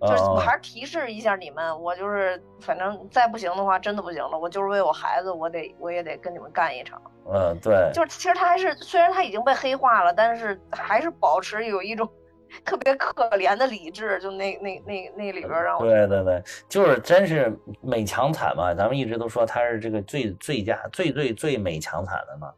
[0.00, 7.00] 就是我还是提示一下你们，我就是反正再不行的话，真的不行了，我就是为我孩子，我得我也得跟你们干一场。
[7.30, 12.08] 嗯，对，就是其实他还是虽然他已经被黑化了，但是还是保持有一种
[12.64, 14.18] 特别可怜的理智。
[14.20, 22.50] 就那那那那里边让我对对对，就是真是美强惨嘛，咱们一直都说他是这个最最佳最最最美强惨的嘛。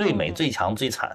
[0.00, 1.14] 最美最强最惨，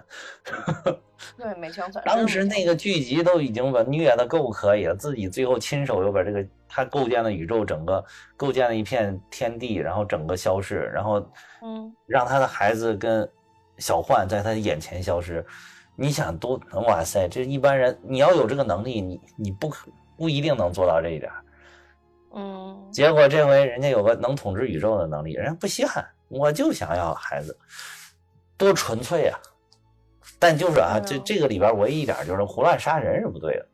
[1.35, 2.03] 对美强惨。
[2.05, 8.05] 当时那个剧集都已经把虐的够可以了，自己最后亲手又把这个他构建的宇宙整个
[8.37, 11.19] 构建了一片天地，然后整个消失，然后
[11.63, 13.27] 嗯，让他的孩子跟
[13.79, 15.43] 小幻在他眼前消失。
[15.95, 21.31] 你想多哇塞，这一般人你要有这个能力，你你不可不一定能做到这一点。
[22.35, 27.57] 嗯，结果这回人家有个能统治宇宙的能力，人家不稀罕，我就想要孩子。
[28.57, 29.39] 多纯粹啊！
[30.39, 33.67] 但就是啊，这这个里边唯一一点就是胡乱杀人是不对的，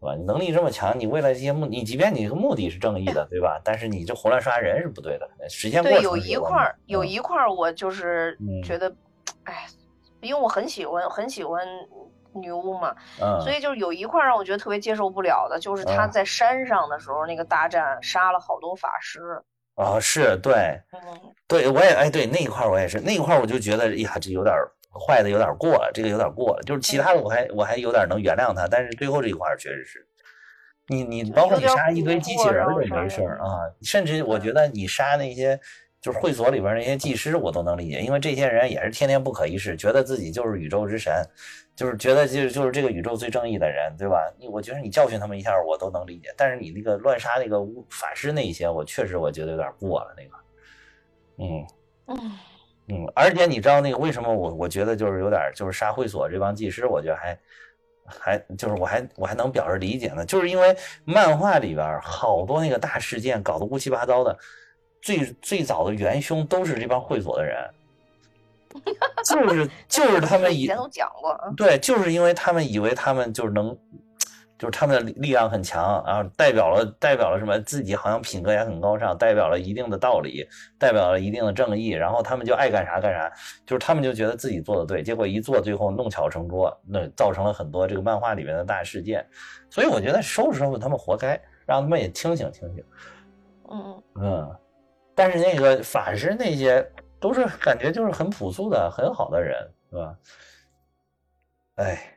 [0.00, 0.14] 对吧？
[0.14, 3.60] 你能力这么强，你为了这些目，你即便你这个目的是正义的，对吧？
[3.64, 6.00] 但是你这胡乱杀人是不对的，实现过程。
[6.00, 8.94] 对，有一块儿，有一块儿，我就是觉得，
[9.44, 9.66] 哎，
[10.20, 11.66] 因为我很喜欢很喜欢
[12.34, 12.94] 女巫嘛，
[13.40, 19.20] 所以就是有一块让我觉得特别接受不了的，就是他在山上的时候那个大战杀了好多法师。
[19.74, 20.80] 啊，是对，
[21.48, 24.54] 对我也哎，对那一块我也是那一块，我就觉得哎呀，这有点
[24.90, 26.62] 坏的有点过了，这个有点过了。
[26.64, 30.06] 就是其他的我还我还有点能原谅他，但是最后这一块确实是，
[30.88, 35.58] 你你包括你杀一堆机器人也没事儿啊，甚至我觉得你杀那些
[36.00, 41.14] 就是会所里边那些技师，我都能理解，因为这些人也是天天不可一世，觉得自己就是宇宙之神。
[41.74, 44.30] 就是觉得就是就是这个宇宙最正义的人，对吧？
[44.38, 46.28] 你我觉得你教训他们一下，我都能理解。
[46.36, 50.36] 但是你那个乱杀那个巫法师那一些，我确实我觉得有点过了那个。
[51.38, 51.66] 嗯
[52.08, 52.38] 嗯
[52.88, 57.38] 嗯，而且你知道那个为什么我我觉得就是有点就是杀会所这帮技师，我觉得还
[58.04, 64.36] 还就是我还我还能表示理解呢，就是因为漫画里边好多那个大事件搞得乌七八糟的，
[65.00, 67.58] 最最早的元凶都是这帮会所的人。
[69.24, 73.76] 就是就是他们以前都讲过，对，就是因为他们以为他们就是能，
[74.58, 77.58] 就是他们的力量很强，然后代表了代表了什么？
[77.60, 80.46] 自己好像品格也很高尚，代表了一定的道理，
[80.78, 83.30] 代表了一定的正义，然后他们就爱干啥干啥，
[83.66, 89.24] 就是他们就觉得自己做的对，结果一做最后弄巧成拙，那造成了很多这个漫画里面的大事件。
[89.70, 92.84] 所以我觉得收拾收拾他们活该，让他们也清醒清醒。
[93.70, 94.56] 嗯嗯，
[95.14, 96.86] 但是那个法师那些。
[97.22, 99.56] 都是感觉就是很朴素的很好的人，
[99.88, 100.18] 是吧？
[101.76, 102.16] 哎，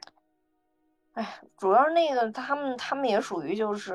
[1.14, 3.94] 哎，主要那个他们他们也属于就是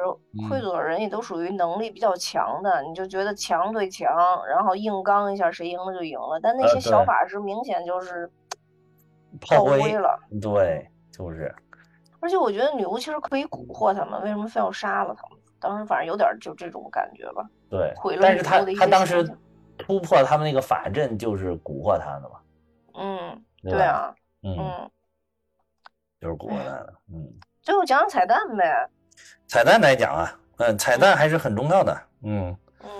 [0.49, 4.09] 会所的人，也都属于能力比较强的，你就觉得强对强，
[4.47, 6.39] 然后硬刚一下，谁赢了就赢了。
[6.41, 8.31] 但那些小法师明显就是
[9.41, 11.53] 炮灰了，对，就是。
[12.21, 15.39] 而且我觉得女巫其实可以蛊惑他们，为什么非要杀了他们？
[15.59, 17.45] 当时反正有点就这种感觉吧。
[17.69, 19.29] 对，毁了但是他他当时。
[19.83, 22.41] 突破他们那个法阵就是蛊惑他的嘛，
[22.95, 24.91] 嗯，对啊，嗯，
[26.21, 27.29] 就是蛊惑他的，嗯。
[27.63, 28.89] 最后讲讲彩蛋呗。
[29.47, 32.91] 彩蛋来讲啊，嗯，彩蛋还是很重要的，嗯嗯。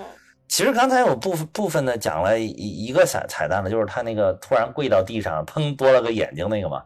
[0.49, 6.85] 其实刚才我部分部分的讲了一一个彩彩蛋了，就是他那个突然跪到地上，砰多了个眼睛那个嘛，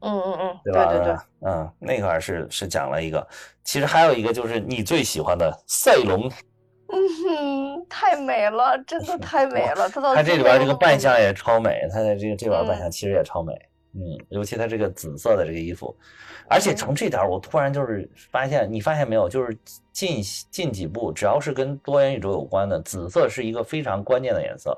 [0.00, 0.86] 嗯嗯嗯，对吧？
[0.92, 3.26] 对对，嗯，那块是是讲了一个，
[3.64, 6.30] 其实还有一个就是你最喜欢的赛龙。
[6.90, 9.88] 嗯哼，太美了，真的太美了。
[9.90, 13.52] 他他这里边这个扮相也超美，他的这个这边扮相其实也超美。
[13.94, 15.94] 嗯，尤其他这个紫色的这个衣服，
[16.48, 19.28] 而且从这点我突然就是发现，你发现没有？
[19.28, 19.56] 就是
[19.92, 24.76] 近近几部，只要是跟多元宇宙有关的，紫色是一个非常关键的颜色。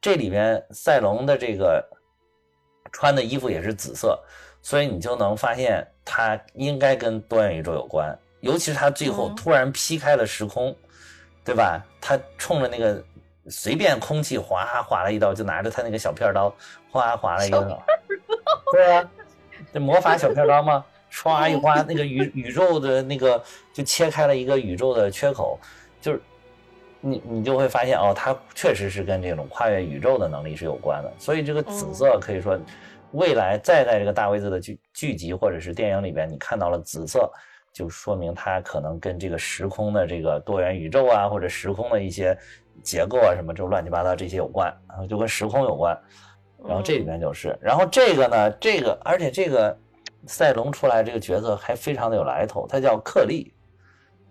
[0.00, 1.82] 这里边赛龙的这个
[2.92, 4.18] 穿的衣服也是紫色，
[4.62, 8.16] 所以你就能发现他应该跟多元宇宙有关。
[8.40, 10.74] 尤其是他最后突然劈开了时空。
[11.44, 11.84] 对吧？
[12.00, 13.02] 他冲着那个
[13.48, 16.54] 随便空气划划了一刀，就拿着他那个小片刀
[16.90, 17.60] 划划了一刀，
[18.72, 19.10] 对啊，
[19.72, 25.58] 这魔法小片刀嘛，唰一 划，那个宇宇宙的那个就切开了一个宇宙的缺口，
[26.00, 26.20] 就是
[27.00, 31.12] 你你就会发现哦，它确实是跟这种跨越宇宙的能力是有关的。
[31.18, 32.58] 所以这个紫色可以说，
[33.10, 37.28] 未来再在这个大 V 子的剧剧集或者是电影里边，你看到了紫色，
[37.72, 42.36] 就说明它可能跟这个时空的这个多元宇宙啊，或者时空的一些
[42.82, 45.98] 结构啊什么，就乱七八糟这些有关，然后就跟时空有关。
[46.64, 49.76] 然后这里面就是，然后这个呢，这个而且这个
[50.26, 53.52] 赛隆出来这个角色还非常的有来头，他叫克利。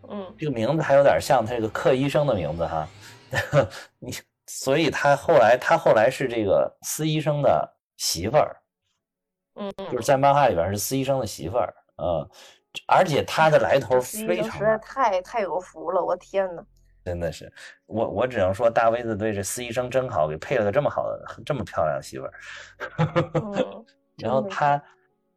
[0.10, 2.88] 嗯，这个名字还有点像他这个克医生的名字哈，
[4.00, 4.12] 你，
[4.48, 8.58] 所以他后来他后来是这个司医生的媳妇儿，
[9.56, 12.30] 嗯，就是在漫画里边是司医生的媳妇儿，嗯，
[12.88, 16.63] 而且他的来头非常，实在太太有福了，我天哪，
[17.03, 17.51] 真的是，
[17.86, 22.34] 我我只能说大卫子对这司医生真好，给配了个这么好的这么漂亮的媳妇儿，
[24.17, 24.84] 然后他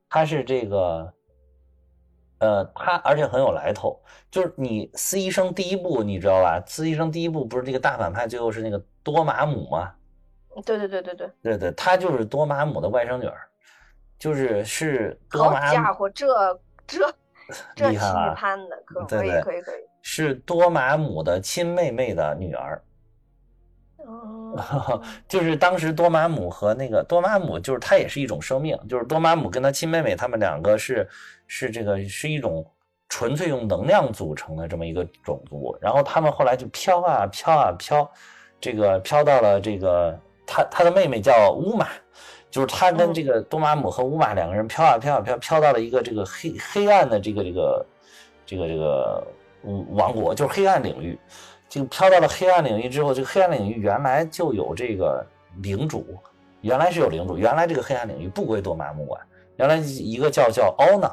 [0.08, 1.12] 他是这个。
[2.40, 3.98] 呃，他而且很有来头，
[4.30, 6.60] 就是你《司医生》第一部，你知道吧？
[6.70, 9.94] 《司医生》第一部不是这个大反派最后是那个多玛姆吗？
[10.66, 13.48] 对对对对对，对对，他就是多玛姆的外甥女儿，
[14.18, 15.68] 就是是多玛。
[15.68, 16.26] 好家伙，这
[16.86, 17.14] 这
[17.74, 17.98] 这期
[18.36, 22.82] 攀的可可以可以可以，是多玛姆的亲妹妹的女儿。
[24.06, 31.08] 哦， 就是当时多玛姆和那个多玛姆，就是她也是一种生命，就是多玛姆跟她亲妹妹，她们两个是
[31.46, 32.64] 是这个是一种
[33.08, 38.10] 纯粹用能量组成的这么一个种族，然后他们后来就飘啊飘啊飘，
[38.60, 41.88] 这个飘到了这个他他的妹妹叫乌玛，
[42.54, 47.86] 就是他跟这个多玛姆和乌玛两个人飘啊飘啊飘，飘到了一个这个黑黑暗的这个这个
[48.46, 49.26] 这个这个
[49.90, 51.18] 王国，就是黑暗领域。
[51.68, 55.26] 这个飘到了黑暗领域之后，这个黑暗领域原来就有这个
[55.62, 56.16] 领主，
[56.60, 59.20] 原来是有领主，原来这个黑暗领域不归多玛姆管，
[59.56, 61.10] 原来一个叫叫 Honor，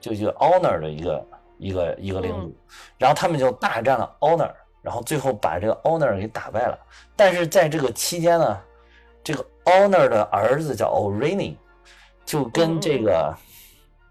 [0.00, 1.26] 就叫 Honor 的一个
[1.58, 2.56] 一个一个领主，
[2.96, 4.50] 然后他们就大战了 Honor，
[4.80, 6.78] 然后最后把这个 Honor 给打败了。
[7.14, 8.58] 但是在这个期间呢，
[9.22, 11.56] 这个 Honor 的儿子叫 Orini，
[12.24, 13.34] 就跟这个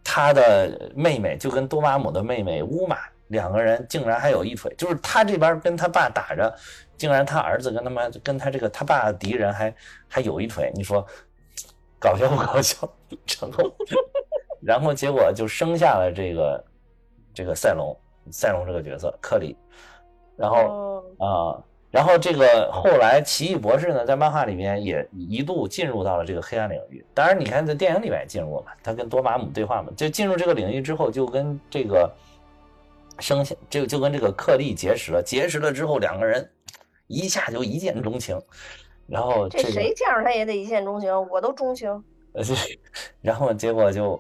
[0.03, 2.97] 他的妹妹，就跟多玛姆的妹妹乌玛。
[3.29, 6.53] 两个人竟然还有一腿，就是他这边跟他爸打着，
[6.97, 9.73] 竟然他儿子跟他妈跟他这个他爸的敌人还
[10.07, 11.03] 还有一腿，你说
[11.97, 12.87] 搞笑不搞笑？
[13.41, 13.75] 然后
[14.61, 16.63] 然后结果就生下了这个
[17.33, 17.97] 这个赛隆，
[18.29, 19.57] 赛隆这个角色克里，
[20.37, 21.57] 然后啊，
[21.93, 32.11] 然后这个后来奇异博士呢，在漫画里面也一度进入到了这个黑暗领域，当然你看在电影里面也进入了嘛，他跟多玛姆对话嘛，就进入这个领域之后就跟这个。
[33.19, 36.49] 生下这个就跟这个克利结识了，结识了之后两个人
[37.05, 38.41] 一下就一见钟情，
[39.05, 41.87] 然后这谁见着他也得一见钟情，我都钟情。
[42.33, 42.43] 呃，
[43.21, 44.19] 然后结果就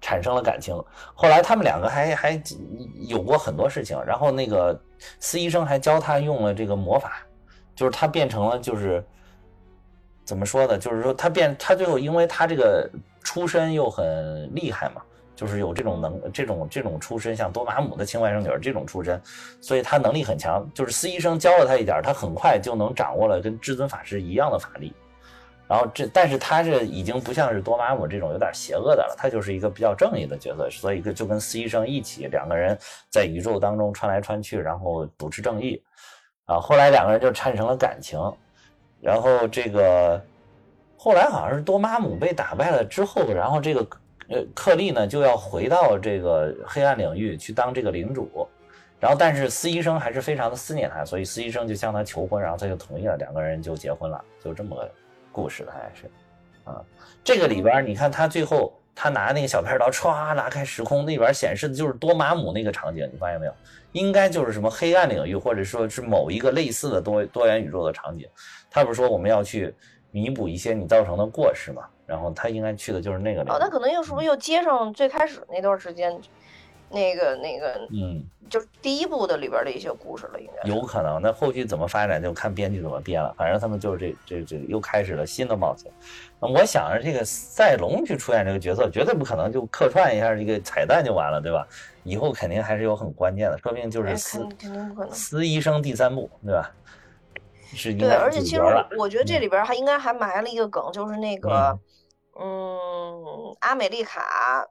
[0.00, 0.74] 产生了感情。
[1.14, 2.42] 后来他们两个还还
[3.08, 4.78] 有过很多事情，然后那个
[5.18, 7.22] 司医生还教他用了这个魔法，
[7.74, 9.04] 就是他变成了就是
[10.24, 10.78] 怎么说呢？
[10.78, 12.90] 就是说他变他最后因为他这个
[13.22, 15.02] 出身又很厉害嘛。
[15.36, 19.18] 就是有这种能这种这种出身，像多玛姆的亲外甥女儿这种出身，
[19.58, 20.68] 所以他能力很强。
[20.74, 24.92] 就是司医生教了他一点，他很快就能掌握了跟至尊法师一样的法力。
[25.70, 32.76] 然后这，但是他这已经不像是多玛姆这种有点邪恶的了，他就是一个比较正义的角色，所以就跟司医生一起，两个人
[33.08, 35.80] 在宇宙当中穿来穿去，然后主持正义。
[36.46, 38.18] 啊，后来两个人就产生了感情。
[39.00, 40.20] 然后这个
[40.96, 43.86] 后来好像是多玛姆被打败了之后，然后这个。
[44.32, 48.48] 呃，克利呢就要回到这个黑暗领域去当这个领主，
[49.00, 54.88] 然后但是司医生还是非常的思念他，所以司医生就向他求婚，然后他就同意了，两个人就结婚了，就这么个
[55.32, 56.10] 故事，还是
[56.64, 56.82] 啊，
[57.24, 63.54] 这个里边你看他最后他拿那个小片刀歘拉开时空，那边显示的就是多玛姆那个场景，你发现没有？
[63.92, 68.28] 应该就是什么黑暗领域，或者说是某一个类似的多多元宇宙的场景。
[68.70, 69.74] 他不是说我们要去
[70.12, 71.82] 弥补一些你造成的过失吗？
[72.06, 76.20] 然后他应该去的就是那个哦，那可能又是不是又接上最开始那段时间，
[76.90, 81.22] 那个那个，嗯，就是第一部的里边的一些故事了，应该有可能。
[81.22, 83.32] 那后续怎么发展就看编剧怎么编了。
[83.38, 85.90] 反正他们就是这这这又开始了新的冒险。
[86.40, 91.66] 我想着这个赛龙去出演这个角色，绝对不可能就客串一下这个彩蛋就完了，对吧？
[92.02, 94.48] 以后肯定还是有很关键的，说不定就是司
[95.12, 96.72] 司医生第三部，对吧？
[97.72, 98.62] 是对，而且其实
[98.98, 101.78] 我觉得这里边还应该还埋了一个梗，就是那个。
[102.42, 104.64] 嗯，阿美丽卡，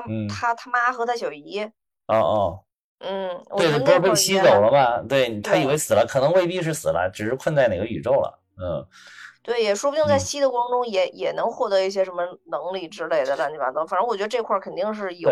[0.00, 1.60] 他他他妈和他小姨。
[2.06, 2.60] 哦哦。
[3.00, 5.02] 嗯，对，不是被吸走了吗？
[5.08, 8.40] 对他以为死了，可能未必是死了，只是困在哪个宇宙了。
[8.56, 8.86] 嗯。
[9.42, 13.84] 对，也说不定在吸的过程中也也能获得一些什么能力之类的乱七八糟。
[13.84, 15.30] 反正我觉得这块肯定是有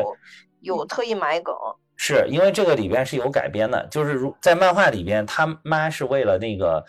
[0.61, 1.55] 有特意埋梗。
[1.97, 6.85] 是因为这个里边是有改编的，就是如在漫画里边，他妈是为了那个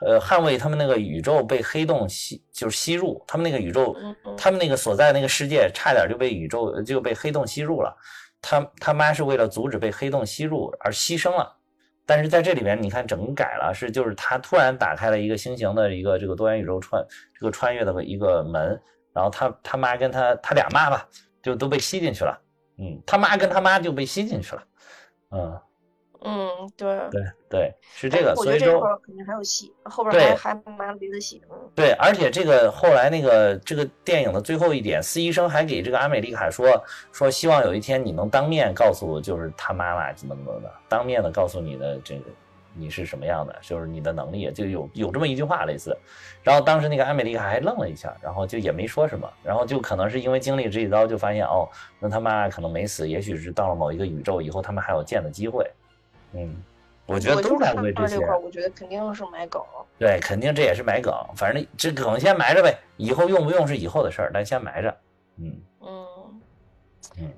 [0.00, 3.96] 呃捍卫他们那个宇宙被黑洞吸就是吸入，他们那个宇宙，
[4.36, 7.96] 他们那个所在那个世界差点就被宇宙就被黑洞吸入了。
[8.40, 11.52] 他他妈是为了阻止被黑洞吸入而牺牲了，
[12.06, 17.04] 但是在这里面你看整个改了，是就是他突然打开了一个新型的一个这个多元宇宙穿
[17.38, 18.80] 这个穿越的一个门，
[19.12, 21.08] 然后他他妈跟他他俩妈吧
[21.42, 22.40] 就都被吸进去了。
[22.78, 24.62] 嗯，他妈跟他妈就被吸进去了，
[25.32, 25.60] 嗯，
[26.22, 36.68] 嗯，对，对对，是这个，所以说肯定还有戏，后边还还埋了别的戏，嗯，对，而且这个后来那个这个电影的最后一点，司医生还给这个阿美丽卡说
[37.12, 42.24] 说，希望有一天你能当面告诉，就是他妈妈怎么怎么的，当面的告诉你的这个。
[42.80, 43.58] 你是什么样的？
[43.60, 45.96] 就是你的能力就有有这么一句话类似，
[46.44, 55.68] 然后当时那个阿美丽卡还愣了一下，然后就也没说什么，然后就可能是因为经历这一遭，就发现哦，那他妈可能没死，也许是到了某一个宇宙以后，他们还有见的机会。
[56.32, 56.62] 嗯，
[57.06, 58.18] 我觉得都在为这些。
[58.18, 59.62] 我觉得肯定是埋梗。
[59.98, 64.96] 对，肯定这也是埋梗，反正这梗先埋着呗，以后用不用是以后的事儿，但先埋着。
[65.36, 66.06] 嗯嗯
[67.18, 67.32] 嗯。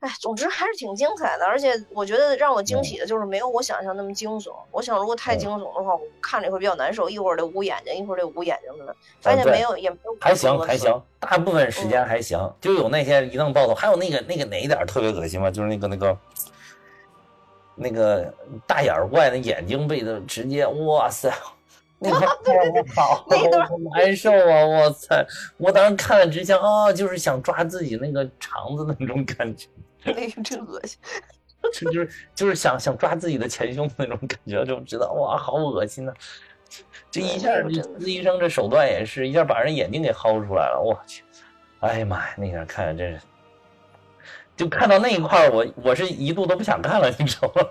[0.00, 4.52] 哎，总之还是挺精彩的，而且我觉得让我惊喜的就是没有我想象那么惊悚。
[4.70, 8.94] 我想如果太惊悚的话，我看着会比较难受，一会儿得捂眼睛，一会儿得捂眼睛的。
[9.20, 10.16] 发现没有，也没有。
[10.20, 15.50] 还行还行，大部分时间还行，就有那些一弄暴走，还有那个那个哪一点特别恶心吗？
[15.50, 16.16] 就是那个那个
[17.78, 18.32] 那个
[18.66, 21.32] 大眼怪，那眼睛被他直接，哇塞，
[21.98, 22.26] 那个
[22.94, 23.26] 好
[23.94, 24.66] 难受啊！
[24.66, 25.16] 我操，
[25.56, 29.68] 我当时看了直想啊，就是想抓自己那个肠子那种感觉。
[30.04, 30.98] 那个真恶心，
[31.72, 36.12] 就是就是想想抓自己的前胸那种感觉，就知道哇，好恶心呐！
[37.10, 41.24] 这一下，这医生这手段也是一下把人眼睛给薅出来了，我去！
[41.80, 43.20] 哎呀妈呀，那下看着真是，
[44.58, 47.62] 就看到那一块儿我我是一度都不想看了，你知道吗？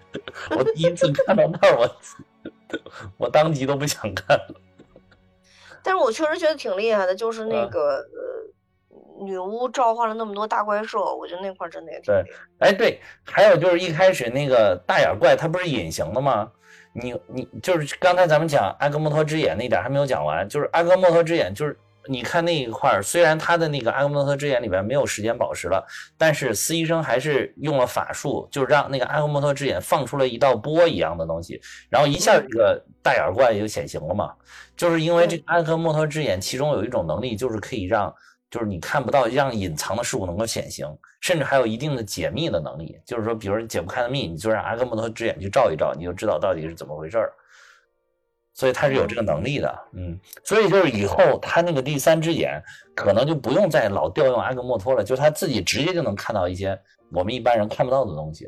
[0.56, 1.96] 我第一次看到那儿，我
[3.18, 4.54] 我当即都不想看了。
[5.82, 8.02] 但是我确实觉得挺厉害的，就是那个。
[9.20, 12.68] 女巫召唤了那么多大怪兽，我觉得那块真的也挺厉害。
[12.68, 16.48] 哎，对，还有就是一开始那个大眼怪，它不是隐形的吗？
[16.92, 21.76] 你你就是刚才咱们讲阿格莫托之眼那点还没有讲完，就是阿格莫托之眼，就是
[22.08, 25.86] 你看那一块儿，虽然他的那个阿格莫托之眼里边没有时间宝石了，
[26.16, 34.32] 但是司医生还是用了法术，就是让那个阿格莫托之眼放出了一道波一样的东西，然后一下这个大眼怪就显形了嘛。
[34.76, 38.12] 就是因为这个阿格莫托之眼其中有一种能力，就是可以让。
[38.50, 40.86] 就是你看不到，让隐藏的事物能够显形，
[41.20, 42.98] 甚至还有一定的解密的能力。
[43.04, 47.30] 就是说，比如你解不开的密，你就让阿格莫托之眼去照一照，你就知道到底是怎么回事儿。
[48.58, 50.18] 所以他是有这个能力的，嗯。
[50.42, 52.60] 所以就是以后他那个第三只眼
[52.92, 56.76] 可能就不用再老调用阿格莫托了，就他自己直接就能看到一些
[57.12, 58.46] 我们一般人看不到的东西，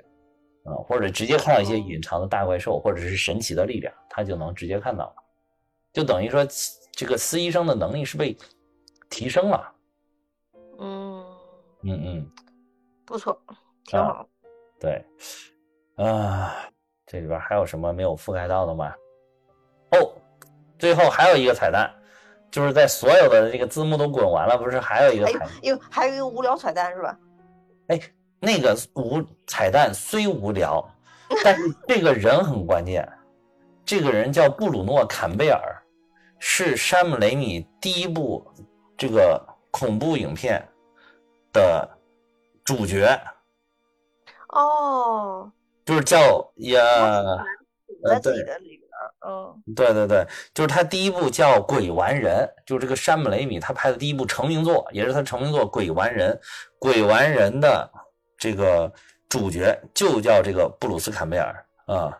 [0.65, 5.15] 啊，或者直接看到一些隐藏的大怪兽，或者是神奇的力量，他就能直接看到。
[5.93, 6.45] 就等于说，
[6.91, 8.37] 这个司医生的能力是被
[9.09, 9.73] 提升了。
[10.81, 11.25] 嗯
[11.83, 12.31] 嗯嗯，
[13.07, 13.41] 不错，
[13.85, 14.27] 挺好。
[14.81, 15.05] 对，
[15.95, 16.53] 啊，
[17.07, 18.93] 这里边还有什么没有覆盖到的吗？
[20.81, 21.91] 哦，最后还有一个彩蛋，
[22.51, 27.19] 就是在所有的这个字幕都滚完了，不是还有一个彩，有还有一个无聊彩蛋是吧？
[27.89, 28.01] 哎，
[28.39, 30.83] 那个无彩蛋虽无聊，
[31.45, 33.07] 但是这个人很关键。
[33.85, 35.83] 这个人叫布鲁诺·坎贝尔，
[36.39, 38.47] 是山姆·雷米第一部
[38.97, 40.67] 这个恐怖影片。
[41.53, 41.99] 的
[42.63, 43.21] 主角
[44.51, 45.51] 哦，
[45.85, 48.33] 就是叫也，呃，对，
[49.27, 56.33] 嗯，对对对，就是他第一部叫《鬼玩人》，就是这个山姆雷米他拍的第一部成名作，也是他成名作《鬼玩人》。
[56.79, 57.91] 《鬼玩人》的
[58.39, 58.91] 这个
[59.29, 62.19] 主角就叫这个布鲁斯坎贝尔啊，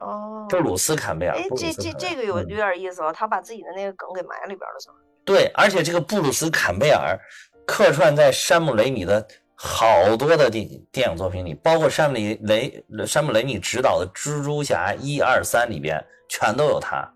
[0.00, 1.36] 哦，布鲁斯坎贝尔。
[1.36, 4.88] 哎，这这这个有有点意思哦，他把自己的那个梗给埋里边了，是
[5.24, 7.18] 对，而且这个布鲁斯坎贝尔。
[7.66, 9.26] 客串在山姆雷米的
[9.56, 17.08] 好多的电电影作品里，包括山姆雷雷山姆雷米执导的《蜘蛛侠》一二三里边，全都有他，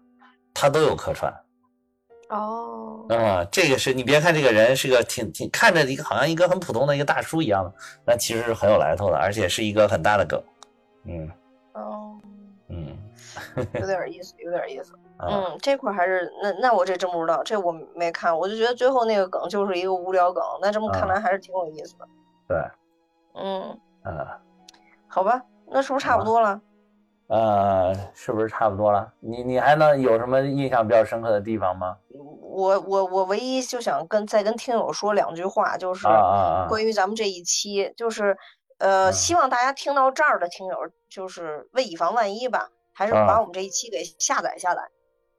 [0.54, 1.32] 他都有客串。
[2.30, 7.72] 哦，啊，这个是你别看这个人是个挺挺看着一个好像一个很普通的一个大叔一样的，
[8.04, 10.42] 但其实是很有来头的，而且是一个很大的梗。
[11.04, 11.30] 嗯，
[11.72, 12.18] 哦，
[12.68, 12.96] 嗯，
[13.80, 14.92] 有点意思，有点意思。
[15.20, 22.06] 嗯，这块还是那那我这真不知道，这我没看，我就觉得最后那个梗就是一个无聊梗，那这么看来还是挺有意思的。
[22.48, 22.56] 对，
[23.34, 24.40] 嗯，啊，
[25.06, 26.60] 好吧，那是不是差不多了？
[27.28, 29.12] 呃，是不是差不多了？
[29.20, 31.98] 你你还能有什么印象比较深刻的地方吗？
[32.40, 36.08] 我我我唯一就想跟再跟听友说两句话，就是
[36.68, 38.36] 关于咱们这一期，就是
[38.78, 40.76] 呃，希望大家听到这儿的听友，
[41.10, 44.88] 就是为以防万一吧，还是把我们这一期给下载下来。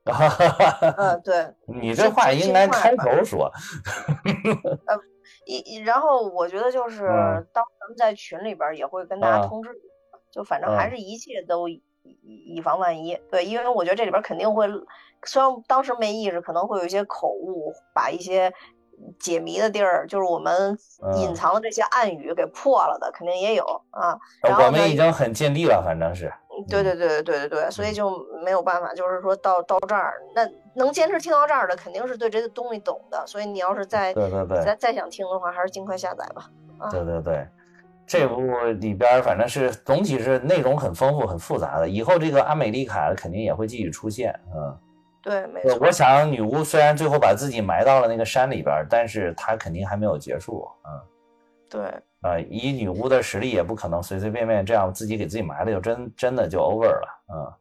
[0.96, 1.54] 嗯，对。
[1.66, 3.52] 你这话应该开头说。
[4.86, 4.96] 呃，
[5.58, 7.08] 一然后我觉得就是，
[7.54, 9.70] 当咱们在群里边也会跟大家通知，
[10.32, 13.20] 就反正还是一切都以以防万一。
[13.32, 14.68] 对，因为我觉得这里边肯定会，
[15.26, 18.54] 虽然当时没意识，可能会有一些口误，把一些。
[19.18, 20.78] 解谜的地儿，就是我们
[21.16, 24.20] 隐藏的这些暗语给破了的，肯定也有啊。
[24.44, 26.30] 我们已经很尽力了，反正是。
[26.68, 28.12] 对对对对对对对，所以就
[28.44, 30.46] 没有办法，就是说到到这儿，那
[30.80, 33.22] 能坚持听到这儿的，肯定是对这个东西懂的。
[33.28, 36.50] 所以你要是再对对对再再想听的话，还是尽快下载吧。
[36.90, 37.48] 对对对，
[38.08, 38.42] 这部
[38.80, 41.88] 里边反正是总体是内容很丰富、很复杂的。
[41.88, 44.78] 以后这个阿美丽卡肯定也会继续出现，嗯。
[45.22, 45.78] 对，没错。
[45.82, 50.66] 我想女巫虽然最后把自己埋到了那个山里边，但是她肯定还没有结束。
[50.86, 50.90] 嗯，
[51.70, 51.82] 对。
[52.22, 57.08] 啊，以女巫的实力，也不可能随随便便这样自己给自己埋了，就真真的就 over 了。
[57.34, 57.54] 嗯，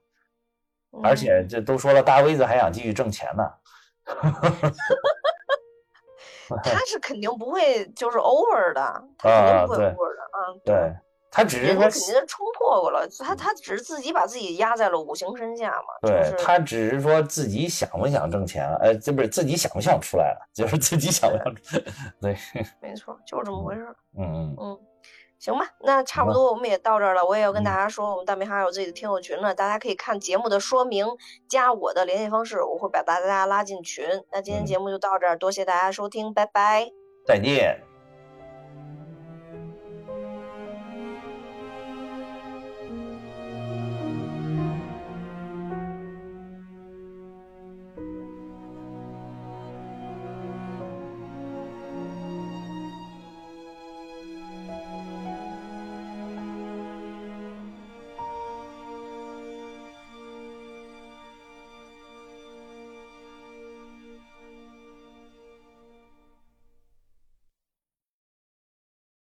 [1.03, 3.45] 而且这都说了，大 V 子还想继续挣钱呢。
[6.65, 10.23] 他是肯定不会就是 over 的，他肯定不会 over 的。
[10.33, 10.97] 啊，对。
[11.31, 15.89] 他只是说肯定冲破过了，他他只是自己把自己压在了五行身下嘛。
[16.01, 21.55] 对他只是说自己想不想挣钱，呃，这不是自己想不想出来了，就是自己想不想。
[22.19, 22.35] 对，
[22.81, 23.95] 没错，就是这么回事。
[24.17, 24.81] 嗯嗯嗯，
[25.39, 27.25] 行吧，那差不多我们也到这儿了。
[27.25, 31.07] 我也要跟大家说，我们大明还有自己的听友群呢，大家可以看节目的说明，
[31.49, 34.05] 加我的联系方式，我会把大家拉进群。
[34.33, 36.91] 那今天节目就到这儿，多谢大家收听，拜拜，
[37.27, 37.98] 再见。